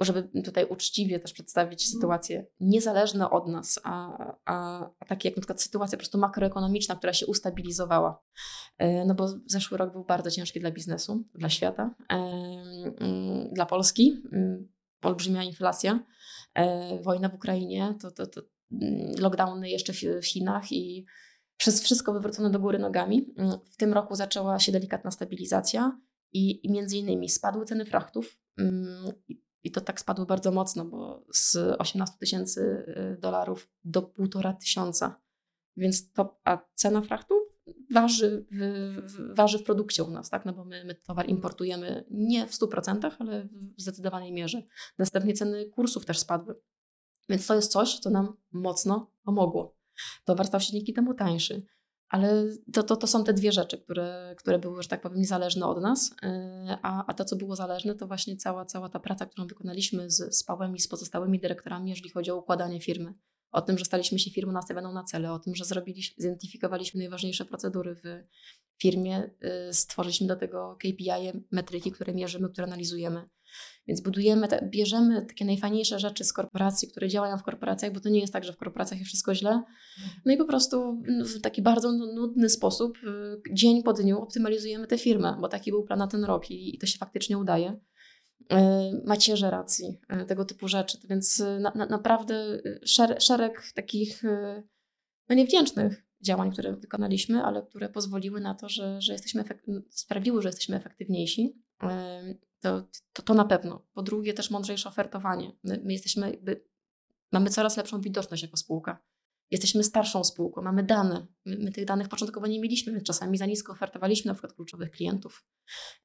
[0.06, 1.94] żeby tutaj uczciwie też przedstawić mhm.
[1.94, 6.96] sytuacje niezależne od nas, a, a, a takie jak na przykład sytuacja po prostu makroekonomiczna,
[6.96, 8.24] która się ustabilizowała.
[8.78, 13.66] E, no bo zeszły rok był bardzo ciężki dla biznesu, dla świata, e, mm, dla
[13.66, 14.22] Polski.
[14.34, 14.68] Mm,
[15.02, 16.06] olbrzymia inflacja,
[16.54, 18.42] e, wojna w Ukrainie, to, to, to
[18.72, 21.06] mm, lockdowny jeszcze w Chinach i
[21.58, 23.34] przez wszystko wywrócone do góry nogami.
[23.72, 26.00] W tym roku zaczęła się delikatna stabilizacja
[26.34, 28.38] i, i między innymi spadły ceny frachtów.
[29.64, 35.22] I to tak spadło bardzo mocno, bo z 18 tysięcy y, dolarów do półtora tysiąca.
[35.78, 37.34] Więc to, a cena frachtu
[37.94, 40.46] waży w, waży w produkcie u nas, tak?
[40.46, 43.48] No bo my, my towar importujemy nie w 100%, ale
[43.78, 44.64] w zdecydowanej mierze.
[44.98, 46.56] Następnie ceny kursów też spadły.
[47.30, 49.78] Więc to jest coś, co nam mocno pomogło.
[50.26, 51.66] Towar stał się dzięki temu tańszy.
[52.12, 55.66] Ale to, to, to są te dwie rzeczy, które, które były, że tak powiem, niezależne
[55.66, 59.26] od nas, e, a, a to, co było zależne, to właśnie cała, cała ta praca,
[59.26, 60.46] którą wykonaliśmy z, z
[60.76, 63.14] i z pozostałymi dyrektorami, jeżeli chodzi o układanie firmy.
[63.52, 67.46] O tym, że staliśmy się firmą nastawioną na cele, o tym, że zrobiliśmy, zidentyfikowaliśmy najważniejsze
[67.46, 68.24] procedury w
[68.82, 69.30] firmie,
[69.70, 73.30] y, stworzyliśmy do tego KPI, metryki, które mierzymy, które analizujemy.
[73.88, 78.10] Więc budujemy, te, bierzemy takie najfajniejsze rzeczy z korporacji, które działają w korporacjach, bo to
[78.10, 79.64] nie jest tak, że w korporacjach jest wszystko źle.
[80.26, 84.98] No i po prostu w taki bardzo nudny sposób, y, dzień po dniu optymalizujemy tę
[84.98, 87.80] firmę, bo taki był plan na ten rok i, i to się faktycznie udaje.
[88.42, 88.56] Y,
[89.06, 90.98] macierze racji, y, tego typu rzeczy.
[91.10, 94.24] Więc na, na, naprawdę szereg, szereg takich
[95.30, 99.44] no niewdzięcznych działań, które wykonaliśmy, ale które pozwoliły na to, że, że jesteśmy
[99.90, 101.62] sprawiły, że jesteśmy efektywniejsi
[102.62, 103.88] to, to, to na pewno.
[103.94, 105.52] Po drugie, też mądrzejsze ofertowanie.
[105.64, 106.38] My, my jesteśmy,
[107.32, 109.04] mamy coraz lepszą widoczność jako spółka.
[109.52, 111.28] Jesteśmy starszą spółką, mamy dane.
[111.46, 114.92] My, my, tych danych początkowo nie mieliśmy, więc czasami za nisko ofertowaliśmy na przykład kluczowych
[114.92, 115.46] klientów,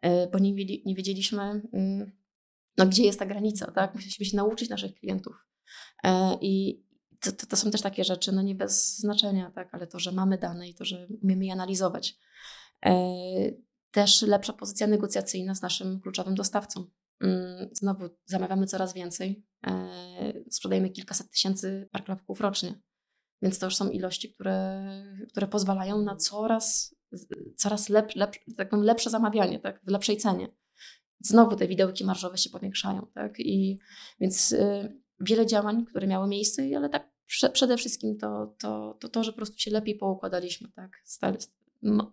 [0.00, 0.52] e, bo nie,
[0.84, 1.42] nie wiedzieliśmy,
[1.72, 2.12] mm,
[2.76, 3.70] no, gdzie jest ta granica.
[3.70, 3.94] Tak?
[3.94, 5.46] Musieliśmy się nauczyć naszych klientów.
[6.04, 6.84] E, I
[7.20, 9.74] to, to, to, są też takie rzeczy, no nie bez znaczenia, tak?
[9.74, 12.18] ale to, że mamy dane i to, że umiemy je analizować.
[12.86, 12.92] E,
[13.96, 16.84] też lepsza pozycja negocjacyjna z naszym kluczowym dostawcą.
[17.20, 22.80] Mm, znowu zamawiamy coraz więcej, e, sprzedajemy kilkaset tysięcy parklapków rocznie,
[23.42, 24.86] więc to już są ilości, które,
[25.28, 26.94] które pozwalają na coraz,
[27.56, 30.48] coraz lep, lep, tak lepsze zamawianie, tak, w lepszej cenie.
[31.20, 33.78] Znowu te widełki marżowe się powiększają, tak, i
[34.20, 37.12] więc y, wiele działań, które miały miejsce, ale tak
[37.52, 40.90] przede wszystkim to, to, to, to, że po prostu się lepiej poukładaliśmy, tak,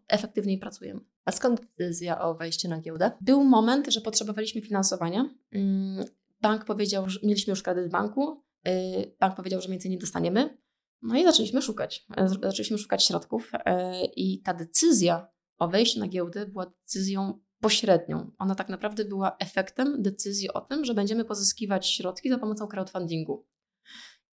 [0.07, 1.01] efektywniej pracujemy.
[1.25, 3.11] A skąd decyzja o wejściu na giełdę?
[3.21, 5.29] Był moment, że potrzebowaliśmy finansowania.
[5.51, 6.05] Mm,
[6.41, 8.43] bank powiedział, że mieliśmy już kredyt banku.
[8.67, 10.57] Y, bank powiedział, że więcej nie dostaniemy.
[11.01, 12.05] No i zaczęliśmy szukać.
[12.17, 18.31] E, zaczęliśmy szukać środków e, i ta decyzja o wejściu na giełdę była decyzją pośrednią.
[18.37, 23.47] Ona tak naprawdę była efektem decyzji o tym, że będziemy pozyskiwać środki za pomocą crowdfundingu.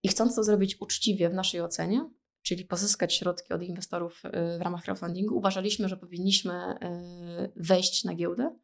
[0.04, 2.10] I chcąc to zrobić uczciwie w naszej ocenie,
[2.42, 8.16] czyli pozyskać środki od inwestorów y, w ramach crowdfundingu, uważaliśmy, że powinniśmy y, wejść na
[8.16, 8.56] giełdę,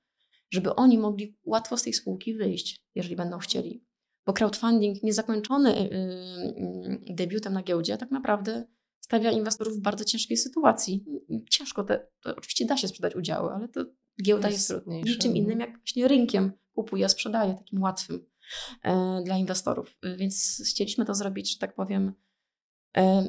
[0.52, 3.86] żeby oni mogli łatwo z tej spółki wyjść, jeżeli będą chcieli.
[4.26, 8.68] Bo crowdfunding niezakończony y, debiutem na giełdzie tak naprawdę
[9.00, 11.06] stawia inwestorów w bardzo ciężkiej sytuacji.
[11.50, 13.86] Ciężko, te, to oczywiście da się sprzedać udziały, ale to
[14.24, 16.52] Giełda jest, jest niczym innym jak właśnie rynkiem.
[16.74, 18.26] Kupuje, sprzedaje, takim łatwym
[19.26, 19.98] dla inwestorów.
[20.18, 22.14] Więc chcieliśmy to zrobić, że tak powiem,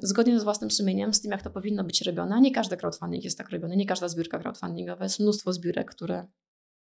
[0.02, 2.40] zgodnie z własnym sumieniem, z tym jak to powinno być robione.
[2.40, 5.04] Nie każdy crowdfunding jest tak robiony, nie każda zbiórka crowdfundingowa.
[5.04, 6.26] Jest mnóstwo zbiórek, które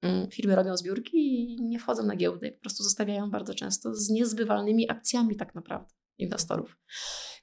[0.02, 4.10] mm, firmy robią zbiórki i nie wchodzą na giełdę, po prostu zostawiają bardzo często z
[4.10, 6.78] niezbywalnymi akcjami tak naprawdę inwestorów.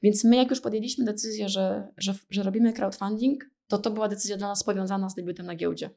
[0.02, 4.36] Więc my jak już podjęliśmy decyzję, że, że, że robimy crowdfunding, to to była decyzja
[4.36, 5.90] dla nas powiązana z debiutem na giełdzie.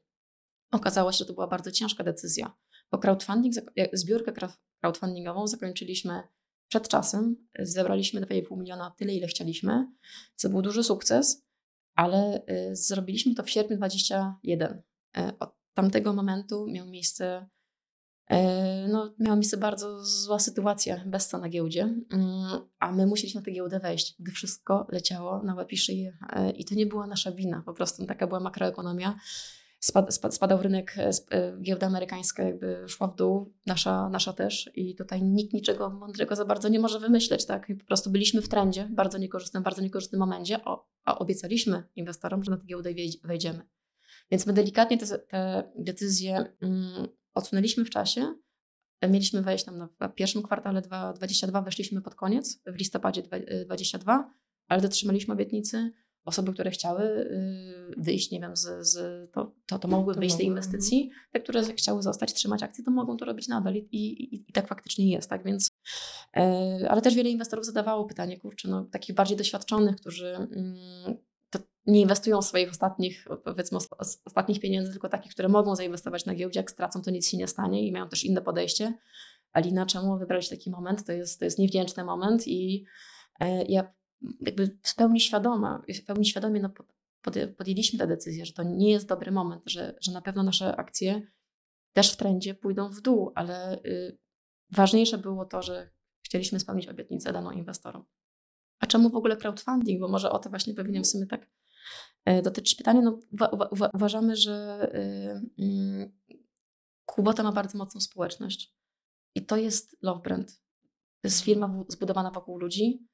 [0.72, 2.58] Okazało się, że to była bardzo ciężka decyzja,
[2.92, 3.56] bo crowdfunding,
[3.94, 4.34] zbiórkę
[4.82, 6.24] crowdfundingową zakończyliśmy
[6.70, 7.36] przed czasem.
[7.60, 9.88] Zebraliśmy 2,5 miliona, tyle ile chcieliśmy,
[10.36, 11.46] co był duży sukces,
[11.96, 12.42] ale
[12.72, 14.82] y, zrobiliśmy to w sierpniu 2021.
[15.18, 17.50] Y, od tamtego momentu miał miejsce
[18.30, 23.46] E, no, miała miejsce bardzo zła sytuacja bez na giełdzie, mm, a my musieliśmy na
[23.46, 26.18] tę giełdę wejść, gdy wszystko leciało na łeb i szyję.
[26.56, 29.20] I to nie była nasza wina, po prostu taka była makroekonomia.
[29.80, 34.96] Spad, spad, spadał rynek, e, giełda amerykańska jakby szła w dół, nasza, nasza też i
[34.96, 37.70] tutaj nikt niczego mądrego za bardzo nie może wymyśleć, tak?
[37.70, 40.60] I po prostu byliśmy w trendzie, bardzo niekorzystnym, bardzo niekorzystnym momencie,
[41.06, 42.90] a obiecaliśmy inwestorom, że na tę giełdę
[43.24, 43.68] wejdziemy.
[44.32, 48.36] Więc my delikatnie te, te decyzje mm, odsunęliśmy w czasie.
[49.10, 54.34] Mieliśmy wejść tam na pierwszym kwartale 2022, weszliśmy pod koniec, w listopadzie 2022,
[54.68, 55.92] ale dotrzymaliśmy obietnicy.
[56.30, 60.36] Osoby, które chciały y, wyjść, nie wiem, z, z to, to, to mogły to wyjść
[60.36, 61.04] z tej inwestycji.
[61.04, 61.22] Mhm.
[61.32, 64.68] Te, które chciały zostać, trzymać akcje, to mogą to robić nadal i, i, i tak
[64.68, 65.70] faktycznie jest, tak więc
[66.38, 70.76] e, ale też wiele inwestorów zadawało pytanie, kurczę, no, takich bardziej doświadczonych, którzy mm,
[71.86, 73.78] nie inwestują swoich ostatnich, powiedzmy,
[74.26, 76.60] ostatnich pieniędzy, tylko takich, które mogą zainwestować na giełdzie.
[76.60, 78.94] Jak stracą, to nic się nie stanie i mają też inne podejście.
[79.54, 81.06] Alina, czemu wybrać taki moment?
[81.06, 82.86] To jest, to jest niewdzięczny moment i
[83.40, 83.94] e, ja
[84.42, 86.70] jakby w pełni świadoma, w pełni świadomie no,
[87.58, 91.22] podjęliśmy tę decyzję, że to nie jest dobry moment, że, że na pewno nasze akcje
[91.94, 94.18] też w trendzie pójdą w dół, ale y,
[94.72, 95.90] ważniejsze było to, że
[96.26, 98.06] chcieliśmy spełnić obietnicę daną inwestorom.
[98.80, 100.00] A czemu w ogóle crowdfunding?
[100.00, 101.50] Bo może o to właśnie powinien w sumie tak
[102.26, 103.20] E, dotyczyć pytania, no,
[103.94, 106.12] uważamy, że y, mm,
[107.06, 108.76] Kubota ma bardzo mocną społeczność
[109.36, 110.62] i to jest love brand.
[111.22, 113.08] To jest firma zbudowana wokół ludzi.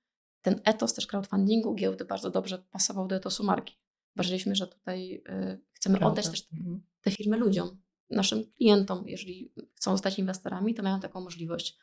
[0.45, 3.75] Ten etos też crowdfundingu giełdy bardzo dobrze pasował do etosu marki.
[4.15, 6.11] Uważaliśmy, że tutaj y, chcemy Prawda.
[6.11, 6.83] oddać też mhm.
[7.01, 9.07] te firmy ludziom, naszym klientom.
[9.07, 11.77] Jeżeli chcą zostać inwestorami, to mają taką możliwość.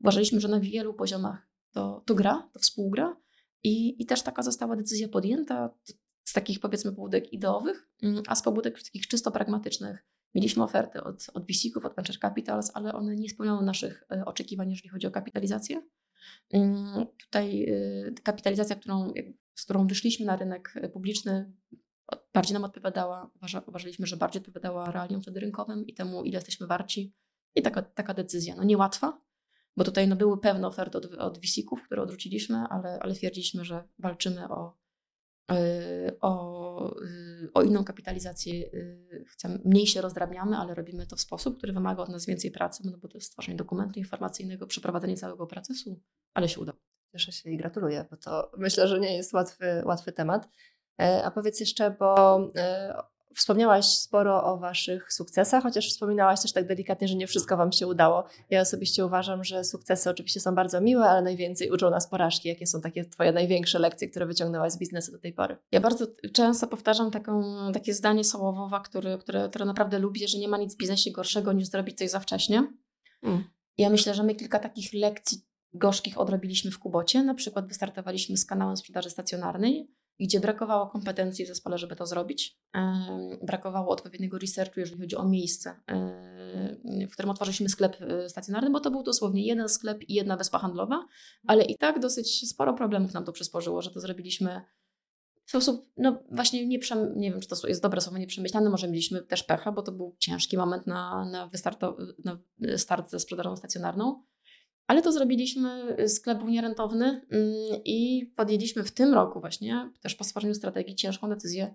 [0.00, 3.16] Uważaliśmy, że na wielu poziomach to, to gra, to współgra
[3.62, 5.70] i, i też taka została decyzja podjęta
[6.24, 10.06] z takich powiedzmy pobudek ideowych, mm, a z pobudek takich czysto pragmatycznych.
[10.34, 14.70] Mieliśmy oferty od, od VC-ków, od Venture Capitals, ale one nie spełniały naszych e, oczekiwań,
[14.70, 15.82] jeżeli chodzi o kapitalizację.
[16.52, 19.12] Mm, tutaj e, kapitalizacja, którą,
[19.54, 21.52] z którą wyszliśmy na rynek e, publiczny,
[22.34, 23.30] bardziej nam odpowiadała,
[23.66, 27.14] uważaliśmy, że bardziej odpowiadała realiom wtedy rynkowym i temu, ile jesteśmy warci.
[27.54, 29.20] I taka, taka decyzja, no niełatwa,
[29.76, 31.40] bo tutaj no, były pewne oferty od, od
[31.86, 34.81] które odrzuciliśmy, ale, ale twierdziliśmy, że walczymy o, Y,
[36.20, 41.58] o, y, o inną kapitalizację y, chcemy, mniej się rozdrabniamy, ale robimy to w sposób,
[41.58, 45.46] który wymaga od nas więcej pracy, no bo to jest stworzenie dokumentu informacyjnego, przeprowadzenie całego
[45.46, 46.00] procesu,
[46.34, 46.72] ale się uda.
[47.12, 50.48] Cieszę się i gratuluję, bo to myślę, że nie jest łatwy, łatwy temat.
[51.00, 52.94] E, a powiedz jeszcze, bo e,
[53.34, 57.86] Wspomniałaś sporo o Waszych sukcesach, chociaż wspominałaś też tak delikatnie, że nie wszystko Wam się
[57.86, 58.24] udało.
[58.50, 62.48] Ja osobiście uważam, że sukcesy oczywiście są bardzo miłe, ale najwięcej uczą nas porażki.
[62.48, 65.56] Jakie są takie Twoje największe lekcje, które wyciągnęłaś z biznesu do tej pory?
[65.72, 70.48] Ja bardzo często powtarzam taką, takie zdanie Sołowowa, które, które, które naprawdę lubię, że nie
[70.48, 72.72] ma nic w biznesie gorszego niż zrobić coś za wcześnie.
[73.22, 73.44] Mm.
[73.78, 75.38] Ja myślę, że my kilka takich lekcji
[75.74, 77.22] gorzkich odrobiliśmy w Kubocie.
[77.22, 79.90] Na przykład wystartowaliśmy z kanałem sprzedaży stacjonarnej
[80.20, 82.58] gdzie brakowało kompetencji w zespole, żeby to zrobić.
[83.42, 85.80] Brakowało odpowiedniego researchu, jeżeli chodzi o miejsce,
[87.08, 90.58] w którym otworzyliśmy sklep e, stacjonarny, bo to był dosłownie jeden sklep i jedna wyspa
[90.58, 91.06] handlowa,
[91.46, 94.60] ale i tak dosyć sporo problemów nam to przysporzyło, że to zrobiliśmy
[95.44, 96.78] w sposób, no właśnie nie,
[97.16, 100.16] nie wiem, czy to jest dobre słowo, nieprzemyślane, może mieliśmy też pecha, bo to był
[100.18, 101.50] ciężki moment na, na,
[102.24, 102.38] na
[102.76, 104.22] start ze sprzedażą stacjonarną.
[104.86, 107.54] Ale to zrobiliśmy, y, sklep był nierentowny mm,
[107.84, 111.74] i podjęliśmy w tym roku właśnie, też po stworzeniu strategii, ciężką decyzję.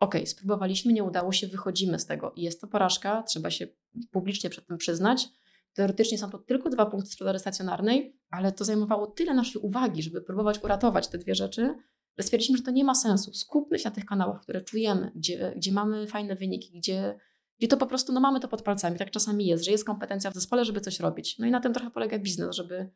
[0.00, 2.32] Ok, spróbowaliśmy, nie udało się, wychodzimy z tego.
[2.36, 3.66] Jest to porażka, trzeba się
[4.10, 5.28] publicznie przed tym przyznać.
[5.74, 10.22] Teoretycznie są to tylko dwa punkty sprzedaży stacjonarnej, ale to zajmowało tyle naszej uwagi, żeby
[10.22, 11.74] próbować uratować te dwie rzeczy,
[12.18, 13.34] że stwierdziliśmy, że to nie ma sensu.
[13.34, 17.18] Skupmy się na tych kanałach, które czujemy, gdzie, gdzie mamy fajne wyniki, gdzie
[17.62, 20.30] gdzie to po prostu, no mamy to pod palcami, tak czasami jest, że jest kompetencja
[20.30, 21.38] w zespole, żeby coś robić.
[21.38, 22.90] No i na tym trochę polega biznes, żeby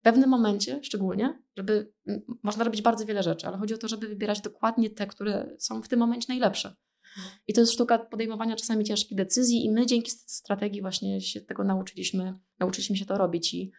[0.00, 1.92] w pewnym momencie szczególnie, żeby,
[2.42, 5.82] można robić bardzo wiele rzeczy, ale chodzi o to, żeby wybierać dokładnie te, które są
[5.82, 6.76] w tym momencie najlepsze.
[7.46, 11.64] I to jest sztuka podejmowania czasami ciężkich decyzji i my dzięki strategii właśnie się tego
[11.64, 13.72] nauczyliśmy, nauczyliśmy się to robić i,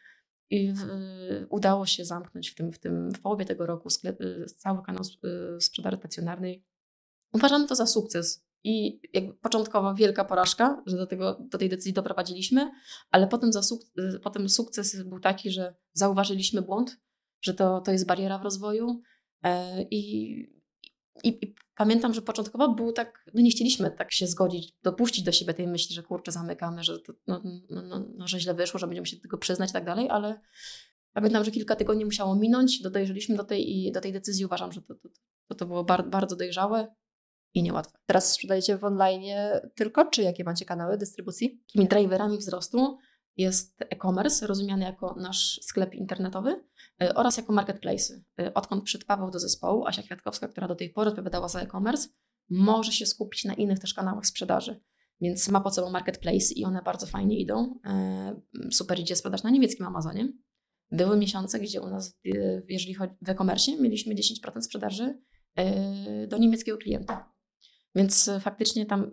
[0.50, 0.86] i w,
[1.50, 4.20] udało się zamknąć w tym, w tym w połowie tego roku sklep,
[4.58, 5.04] cały kanał
[5.60, 6.66] sprzedaży stacjonarnej.
[7.34, 8.43] Uważamy to za sukces.
[8.64, 12.72] I jakby początkowo wielka porażka, że do, tego, do tej decyzji doprowadziliśmy,
[13.12, 13.82] ale potem, za suk
[14.24, 16.98] potem sukces był taki, że zauważyliśmy błąd,
[17.42, 19.02] że to, to jest bariera w rozwoju.
[19.44, 20.34] E, I,
[21.24, 25.32] i, I, pamiętam, że początkowo było tak, no nie chcieliśmy tak się zgodzić, dopuścić do
[25.32, 28.80] siebie tej myśli, że kurczę, zamykamy, że, to, no, no, no, no, że źle wyszło,
[28.80, 30.40] że będziemy się tego przyznać i tak dalej, ale
[31.14, 34.46] pamiętam, że kilka tygodni musiało minąć, dojrzeliśmy do tej, do tej decyzji.
[34.46, 34.96] Uważam, że to,
[35.48, 36.96] to, to było bar, bardzo dojrzałe
[37.54, 37.98] i niełatwe.
[38.06, 39.22] Teraz sprzedajecie w online
[39.76, 41.62] tylko, czy jakie macie kanały dystrybucji?
[41.68, 42.98] Takimi driverami wzrostu
[43.38, 46.64] jest e-commerce, rozumiany jako nasz sklep internetowy
[47.04, 48.14] y, oraz jako marketplace.
[48.42, 52.10] Y, odkąd przyszedł Paweł do zespołu, Asia Kwiatkowska, która do tej pory odpowiadała za e-commerce,
[52.50, 54.82] może się skupić na innych też kanałach sprzedaży.
[55.22, 57.80] Więc ma pod sobą marketplace i one bardzo fajnie idą.
[58.56, 60.34] Y, super idzie sprzedaż na niemieckim Amazonie.
[60.92, 62.20] Były miesiące, gdzie u nas,
[62.70, 65.22] jeżeli chodzi w e-commerce, mieliśmy 10% sprzedaży
[66.28, 67.33] do niemieckiego klienta.
[67.96, 69.12] Więc e, faktycznie tam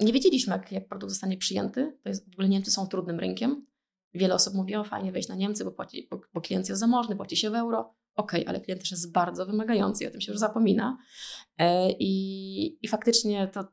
[0.00, 1.98] nie wiedzieliśmy, jak, jak produkt zostanie przyjęty.
[2.02, 3.66] To jest, w ogóle Niemcy są trudnym rynkiem.
[4.14, 7.16] Wiele osób mówi, o fajnie wejść na Niemcy, bo, płaci, bo, bo klient jest zamożny,
[7.16, 7.94] płaci się w euro.
[8.14, 10.98] Okej, okay, ale klient też jest bardzo wymagający i o tym się już zapomina.
[11.58, 13.64] E, i, I faktycznie to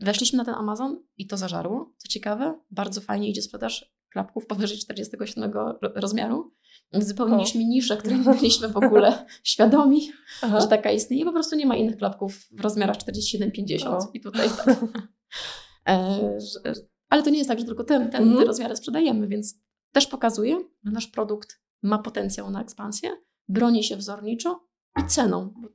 [0.00, 1.94] weszliśmy na ten Amazon i to zażarło.
[1.96, 6.52] Co ciekawe, bardzo fajnie idzie sprzedaż klapków powyżej 47 rozmiaru
[6.92, 10.10] wypełniliśmy niszę, której nie byliśmy w ogóle świadomi,
[10.42, 10.60] Aha.
[10.60, 11.24] że taka istnieje.
[11.24, 14.76] Po prostu nie ma innych klapków w rozmiarach 47-50 i tutaj tak.
[15.88, 16.74] E, że,
[17.08, 18.46] ale to nie jest tak, że tylko ten, ten mhm.
[18.46, 19.54] rozmiary sprzedajemy, więc
[19.92, 23.10] też pokazuje, że nasz produkt ma potencjał na ekspansję,
[23.48, 24.68] broni się wzorniczo
[25.02, 25.54] i ceną.
[25.56, 25.68] Bo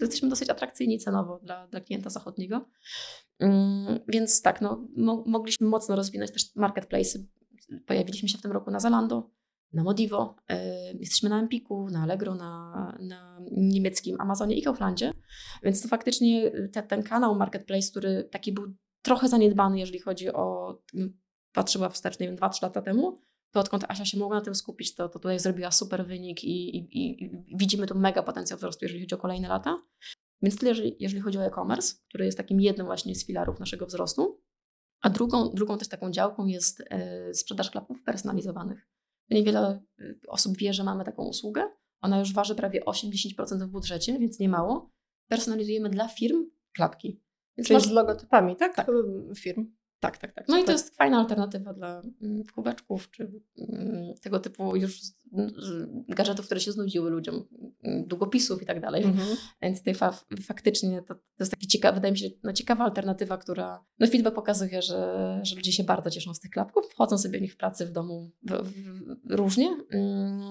[0.00, 2.68] jesteśmy dosyć atrakcyjni cenowo dla, dla klienta zachodniego.
[3.40, 7.18] Um, więc tak, no, mo mogliśmy mocno rozwinąć też marketplace.
[7.86, 9.30] Pojawiliśmy się w tym roku na Zalando,
[9.72, 15.12] na Modivo, e, jesteśmy na Empiku, na Allegro, na, na niemieckim Amazonie i Kauflandzie,
[15.62, 20.78] więc to faktycznie te, ten kanał Marketplace, który taki był trochę zaniedbany, jeżeli chodzi o,
[21.52, 23.18] patrzyła wstecz, nie wiem, 2-3 lata temu,
[23.52, 26.76] to odkąd Asia się mogła na tym skupić, to, to tutaj zrobiła super wynik i,
[26.76, 29.82] i, i widzimy tu mega potencjał wzrostu, jeżeli chodzi o kolejne lata.
[30.42, 33.86] Więc tyle, jeżeli, jeżeli chodzi o e-commerce, który jest takim jednym właśnie z filarów naszego
[33.86, 34.40] wzrostu.
[35.02, 38.91] A drugą, drugą też taką działką jest e, sprzedaż klapów personalizowanych.
[39.32, 39.82] Niewiele
[40.28, 41.68] osób wie, że mamy taką usługę.
[42.00, 44.90] Ona już waży prawie 8-10% w budżecie, więc nie mało.
[45.28, 47.22] Personalizujemy dla firm klapki.
[47.56, 47.86] Więc Czyli masz...
[47.86, 48.76] z logotypami, tak?
[48.76, 48.86] tak.
[49.36, 49.72] Firm.
[50.02, 50.48] Tak, tak, tak.
[50.48, 55.00] No i to jest fajna alternatywa dla mm, kubeczków, czy mm, tego typu już
[56.08, 57.48] gadżetów, które się znudziły ludziom,
[57.82, 59.04] mm, długopisów i tak dalej.
[59.04, 59.28] Mhm.
[59.62, 63.38] Więc tutaj fa faktycznie to, to jest taki ciekawy, wydaje mi się, no ciekawa alternatywa,
[63.38, 67.38] która, no feedback pokazuje, że, że ludzie się bardzo cieszą z tych klapków, wchodzą sobie
[67.38, 69.76] w nich w pracy, w domu w, w, różnie.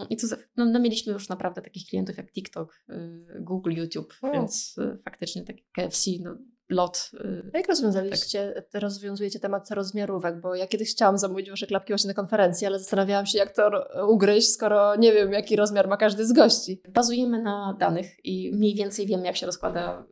[0.10, 0.28] I tu
[0.58, 2.94] no, no, mieliśmy już naprawdę takich klientów jak TikTok, y,
[3.40, 4.32] Google, YouTube, o.
[4.32, 6.38] więc y, faktycznie taki KFC, no,
[6.72, 7.12] lot.
[7.14, 8.82] Y, jak rozwiązaliście, tak.
[8.82, 10.42] rozwiązujecie temat rozmiarówek?
[10.42, 13.72] Bo ja kiedyś chciałam zamówić wasze klapki właśnie na konferencji, ale zastanawiałam się, jak to
[14.08, 16.82] ugryźć, skoro nie wiem, jaki rozmiar ma każdy z gości.
[16.90, 20.06] Bazujemy na danych i mniej więcej wiemy, jak się rozkłada,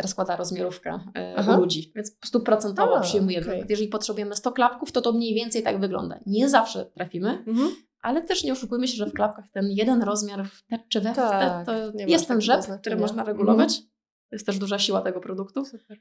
[0.00, 1.56] rozkłada rozmiarówka y, Aha.
[1.56, 1.92] u ludzi.
[1.94, 3.46] Więc po prostu procentowo A, przyjmujemy.
[3.46, 3.66] Okay.
[3.68, 6.20] Jeżeli potrzebujemy 100 klapków, to to mniej więcej tak wygląda.
[6.26, 7.70] Nie zawsze trafimy, mhm.
[8.00, 11.12] ale też nie oszukujmy się, że w klapkach ten jeden rozmiar w te czy we
[11.12, 13.76] tak, te, to jest ten rzep, który można regulować.
[13.76, 13.93] Mhm.
[14.34, 15.64] To jest też duża siła tego produktu.
[15.64, 15.98] Super.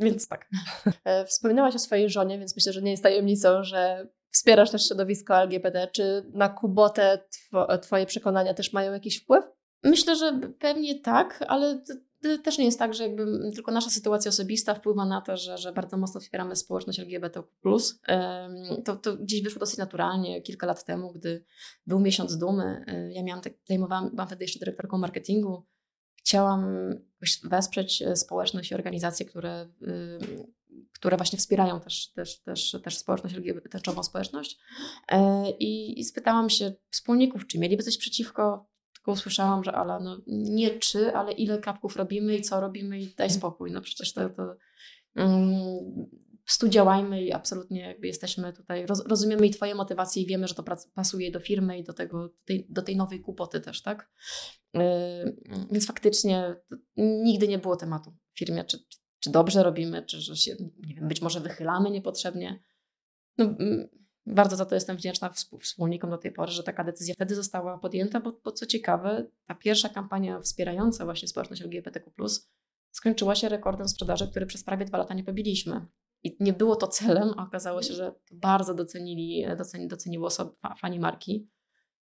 [0.00, 0.48] Więc tak.
[1.04, 5.36] E, wspominałaś o swojej żonie, więc myślę, że nie jest tajemnicą, że wspierasz też środowisko
[5.36, 5.88] LGBT.
[5.92, 9.44] Czy na Kubotę two, Twoje przekonania też mają jakiś wpływ?
[9.82, 11.82] Myślę, że pewnie tak, ale
[12.44, 15.72] też nie jest tak, że jakby tylko nasza sytuacja osobista wpływa na to, że, że
[15.72, 17.42] bardzo mocno wspieramy społeczność LGBT.
[18.84, 21.44] To, to gdzieś wyszło dosyć naturalnie kilka lat temu, gdy
[21.86, 22.84] był miesiąc dumy.
[22.86, 25.66] E, ja miałam tak, zajmowałam, byłam wtedy jeszcze dyrektorką marketingu
[26.24, 26.64] chciałam
[27.44, 29.68] wesprzeć e, społeczność i organizacje, które,
[30.92, 34.58] które właśnie wspierają też, też, też, też społeczność, lgbt społeczność.
[35.08, 38.70] E, I, I spytałam się wspólników, czy mieliby coś przeciwko.
[38.94, 43.06] Tylko usłyszałam, że ale no, nie czy, ale ile kapków robimy i co robimy i
[43.06, 43.70] daj spokój.
[43.70, 44.56] No przecież to, to
[45.16, 46.06] um,
[46.52, 50.54] stu działajmy i absolutnie jakby jesteśmy tutaj, roz, rozumiemy i Twoje motywacje i wiemy, że
[50.54, 54.10] to pasuje do firmy i do, tego, tej, do tej nowej kłopoty też, tak?
[54.74, 54.80] Yy,
[55.70, 56.56] więc faktycznie
[56.96, 60.94] nigdy nie było tematu w firmie, czy, czy, czy, dobrze robimy, czy że się, nie
[60.94, 62.62] wiem, być może wychylamy niepotrzebnie.
[63.38, 63.88] No, mm,
[64.26, 65.30] bardzo za to jestem wdzięczna
[65.60, 69.54] wspólnikom do tej pory, że taka decyzja wtedy została podjęta, bo, bo co ciekawe, ta
[69.54, 72.10] pierwsza kampania wspierająca właśnie społeczność LGBTQ+,
[72.90, 75.86] skończyła się rekordem sprzedaży, który przez prawie dwa lata nie pobiliśmy.
[76.22, 81.00] I nie było to celem, a okazało się, że bardzo docenili, doceni, doceniły osoby, fani
[81.00, 81.48] marki.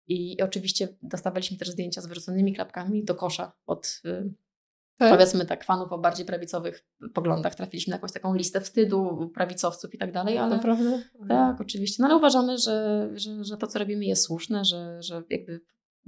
[0.07, 4.35] I, oczywiście dostawaliśmy też zdjęcia z wyrzuconymi klapkami do kosza od y,
[4.99, 5.13] tak?
[5.13, 7.55] powiedzmy tak, fanów o bardziej prawicowych poglądach.
[7.55, 11.03] Trafiliśmy na jakąś taką listę wstydu prawicowców i tak dalej, ale Naprawdę?
[11.29, 12.03] tak, oczywiście.
[12.03, 15.61] No ale uważamy, że, że, że to, co robimy jest słuszne, że, że jakby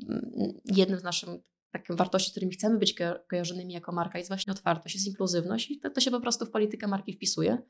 [0.08, 1.28] mm, jednym z naszych
[1.70, 2.94] takim wartości, którymi chcemy być
[3.30, 6.50] kojarzonymi jako marka jest właśnie otwartość, jest inkluzywność i to, to się po prostu w
[6.50, 7.62] politykę marki wpisuje.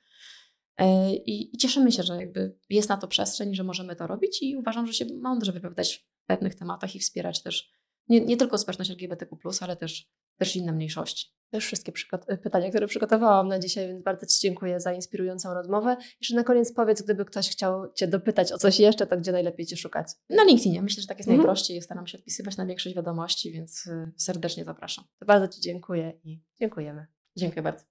[0.77, 4.43] E, I, I, cieszymy się, że jakby jest na to przestrzeń, że możemy to robić
[4.43, 7.71] i uważam, że się mądrze wypowiadać w pewnych tematach i wspierać też
[8.09, 10.11] nie, nie tylko społeczność LGBTQ+, ale też,
[10.41, 11.27] też inne mniejszości.
[11.51, 11.93] Też wszystkie
[12.43, 15.97] pytania, które przygotowałam na dzisiaj, więc bardzo Ci dziękuję za inspirującą rozmowę.
[16.21, 19.67] Jeszcze na koniec powiedz, gdyby ktoś chciał Cię dopytać o coś jeszcze, to gdzie najlepiej
[19.67, 20.07] Cię szukać?
[20.31, 20.83] Na LinkedInie.
[20.83, 21.39] Myślę, że tak jest mhm.
[21.39, 21.83] najprościej.
[21.83, 25.05] Staram się odpisywać na większość wiadomości, więc y, serdecznie zapraszam.
[25.19, 27.07] To bardzo Ci dziękuję i dziękujemy.
[27.37, 27.91] Dziękuję bardzo.